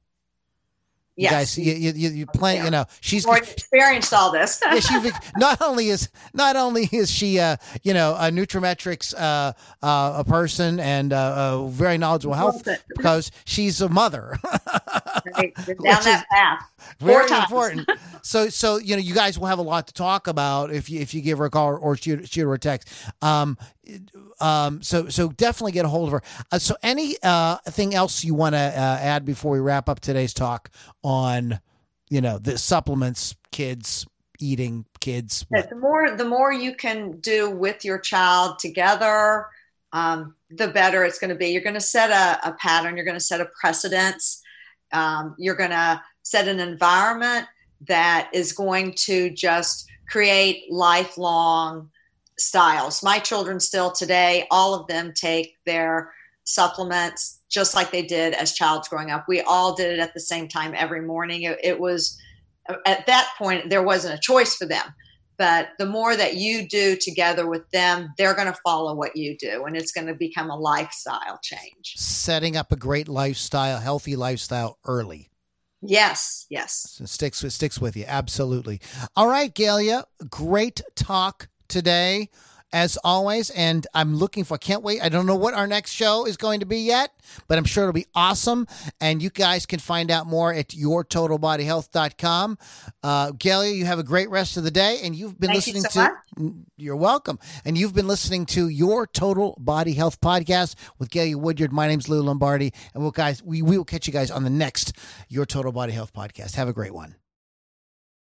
you 1.17 1.25
yes. 1.25 1.33
guys, 1.33 1.59
you 1.59 1.75
you, 1.75 2.11
you 2.11 2.27
play. 2.27 2.57
Yeah. 2.57 2.65
You 2.65 2.71
know, 2.71 2.85
she's 3.01 3.25
More 3.25 3.39
experienced 3.39 4.13
all 4.13 4.33
this. 4.33 4.61
yeah, 4.65 4.81
she 4.81 5.13
not 5.37 5.63
only 5.63 5.89
is 5.89 6.09
not 6.33 6.57
only 6.57 6.89
is 6.91 7.09
she 7.09 7.39
uh 7.39 7.57
you 7.85 7.95
know 7.95 8.15
a 8.15 8.31
nutraMetrix 8.31 9.15
uh, 9.17 9.53
uh 9.85 10.15
a 10.19 10.25
person 10.25 10.81
and 10.81 11.13
uh, 11.13 11.61
a 11.63 11.69
very 11.69 11.99
knowledgeable 11.99 12.35
health 12.35 12.67
because 12.97 13.31
she's 13.45 13.81
a 13.81 13.89
mother. 13.89 14.37
right. 15.37 15.55
Down 15.67 16.03
that 16.03 16.27
path. 16.31 16.71
Very 16.99 17.31
important. 17.31 17.89
so 18.23 18.49
so 18.49 18.79
you 18.79 18.97
know 18.97 19.03
you 19.03 19.15
guys 19.15 19.39
will 19.39 19.47
have 19.47 19.61
a 19.61 19.63
lot 19.63 19.87
to 19.87 19.95
talk 19.95 20.27
about 20.27 20.73
if 20.73 20.91
you 20.91 20.99
if 20.99 21.15
you 21.15 21.21
give 21.21 21.39
her 21.39 21.45
a 21.45 21.51
call 21.51 21.69
or, 21.69 21.79
or 21.79 21.97
shoot 21.97 22.29
shoot 22.29 22.43
her 22.43 22.55
a 22.55 22.59
text. 22.59 22.89
Um, 23.23 23.57
um, 24.41 24.83
so 24.83 25.09
so 25.09 25.29
definitely 25.29 25.73
get 25.73 25.85
a 25.85 25.89
hold 25.89 26.09
of 26.09 26.13
her. 26.13 26.23
Uh, 26.51 26.59
so 26.59 26.77
any 26.83 27.17
uh, 27.23 27.57
thing 27.69 27.95
else 27.95 28.25
you 28.25 28.35
want 28.35 28.55
to 28.55 28.59
uh, 28.59 28.99
add 29.01 29.25
before 29.25 29.53
we 29.53 29.61
wrap 29.61 29.89
up 29.89 30.01
today's 30.01 30.35
talk 30.35 30.71
on 31.03 31.61
you 32.11 32.21
know 32.21 32.39
the 32.39 32.59
supplements, 32.59 33.35
kids 33.53 34.07
eating, 34.41 34.85
kids. 35.01 35.47
What? 35.49 35.69
The 35.69 35.77
more 35.77 36.11
the 36.17 36.25
more 36.25 36.53
you 36.53 36.75
can 36.75 37.21
do 37.21 37.51
with 37.51 37.85
your 37.85 37.99
child 37.99 38.59
together, 38.59 39.47
um, 39.93 40.35
the 40.51 40.69
better 40.69 41.05
it's 41.05 41.19
going 41.19 41.31
to 41.31 41.37
be. 41.37 41.49
You're 41.49 41.63
going 41.63 41.75
to 41.75 41.81
set 41.81 42.11
a, 42.11 42.49
a 42.49 42.53
pattern. 42.55 42.97
You're 42.97 43.05
going 43.05 43.17
to 43.17 43.21
set 43.21 43.41
a 43.41 43.49
precedence. 43.61 44.43
Um, 44.93 45.35
you're 45.39 45.57
going 45.57 45.71
to 45.71 46.03
set 46.23 46.49
an 46.49 46.61
environment 46.61 47.47
that 47.87 48.31
is 48.33 48.53
going 48.53 48.95
to 48.95 49.31
just 49.31 49.89
create 50.09 50.65
lifelong 50.71 51.91
styles. 52.39 53.03
My 53.03 53.19
children 53.19 53.61
still 53.61 53.91
today, 53.93 54.47
all 54.51 54.75
of 54.75 54.87
them 54.87 55.13
take 55.15 55.57
their 55.67 56.13
supplements 56.45 57.41
just 57.51 57.75
like 57.75 57.91
they 57.91 58.03
did 58.03 58.35
as 58.35 58.53
childs 58.53 58.89
growing 58.89 59.11
up. 59.11 59.27
We 59.29 59.41
all 59.43 59.75
did 59.75 59.93
it 59.93 60.01
at 60.01 60.15
the 60.15 60.21
same 60.21 60.49
time 60.49 60.75
every 60.77 61.01
morning. 61.03 61.43
It, 61.43 61.59
it 61.63 61.81
was 61.81 62.19
at 62.87 63.07
that 63.07 63.29
point 63.39 63.71
there 63.71 63.83
wasn't 63.83 64.15
a 64.15 64.21
choice 64.21 64.57
for 64.57 64.67
them. 64.67 64.87
But 65.37 65.71
the 65.79 65.87
more 65.87 66.17
that 66.17 66.37
you 66.37 66.69
do 66.69 66.97
together 66.97 67.49
with 67.49 67.69
them, 67.71 68.15
they're 68.17 68.35
going 68.35 68.53
to 68.53 68.59
follow 68.65 68.95
what 68.95 69.17
you 69.17 69.37
do, 69.37 69.65
and 69.65 69.77
it's 69.77 69.91
going 69.91 70.07
to 70.07 70.15
become 70.15 70.49
a 70.49 70.57
lifestyle 70.57 71.41
change. 71.43 71.95
Setting 71.97 72.57
up 72.57 72.71
a 72.71 72.77
great 72.77 73.09
lifestyle, 73.09 73.81
healthy 73.81 74.15
lifestyle 74.15 74.79
early. 74.87 75.31
Yes, 75.83 76.47
yes. 76.51 76.95
So 76.97 77.05
sticks 77.05 77.45
sticks 77.53 77.81
with 77.81 77.97
you 77.97 78.05
absolutely. 78.07 78.81
All 79.17 79.29
right, 79.29 79.53
Galia, 79.53 80.05
great 80.31 80.81
talk 80.95 81.49
today 81.75 82.29
as 82.73 82.97
always. 83.05 83.51
And 83.51 83.87
I'm 83.95 84.17
looking 84.17 84.45
for, 84.45 84.57
can't 84.59 84.83
wait. 84.83 85.03
I 85.03 85.09
don't 85.09 85.27
know 85.27 85.37
what 85.37 85.55
our 85.55 85.67
next 85.67 85.93
show 85.93 86.27
is 86.27 86.37
going 86.37 86.61
to 86.61 86.67
be 86.67 86.79
yet, 86.79 87.13
but 87.47 87.59
I'm 87.59 87.65
sure 87.65 87.85
it'll 87.85 87.93
be 87.93 88.07
awesome. 88.15 88.67
And 89.01 89.23
you 89.23 89.31
guys 89.31 89.67
can 89.67 89.79
find 89.79 90.11
out 90.11 90.27
more 90.27 90.53
at 90.53 90.69
yourtotalbodyhealth.com. 90.69 92.59
Uh, 93.03 93.33
Galia, 93.33 93.75
you 93.75 93.87
have 93.87 93.99
a 93.99 94.03
great 94.03 94.31
rest 94.31 94.57
of 94.57 94.65
the 94.65 94.71
day. 94.71 95.01
And 95.03 95.15
you've 95.15 95.39
been 95.39 95.49
Thank 95.49 95.67
listening 95.67 95.83
you 95.85 95.91
so 95.91 96.07
to, 96.07 96.43
much. 96.43 96.53
you're 96.77 96.97
welcome. 96.97 97.39
And 97.65 97.77
you've 97.77 97.95
been 97.95 98.09
listening 98.09 98.47
to 98.47 98.69
Your 98.69 99.07
Total 99.07 99.57
Body 99.59 99.95
Health 99.95 100.21
Podcast 100.21 100.75
with 100.99 101.11
Galia 101.11 101.37
Woodyard. 101.37 101.73
My 101.73 101.87
name's 101.87 102.09
Lou 102.09 102.23
Lombardi. 102.23 102.73
And 102.93 103.03
we'll 103.03 103.13
guys, 103.13 103.43
we, 103.43 103.63
we 103.63 103.79
will 103.79 103.85
catch 103.85 104.07
you 104.07 104.13
guys 104.13 104.31
on 104.31 104.45
the 104.45 104.51
next 104.51 104.95
Your 105.29 105.47
Total 105.47 105.73
Body 105.73 105.93
Health 105.93 106.13
Podcast. 106.13 106.57
Have 106.57 106.69
a 106.69 106.73
great 106.73 106.95
one. 106.95 107.17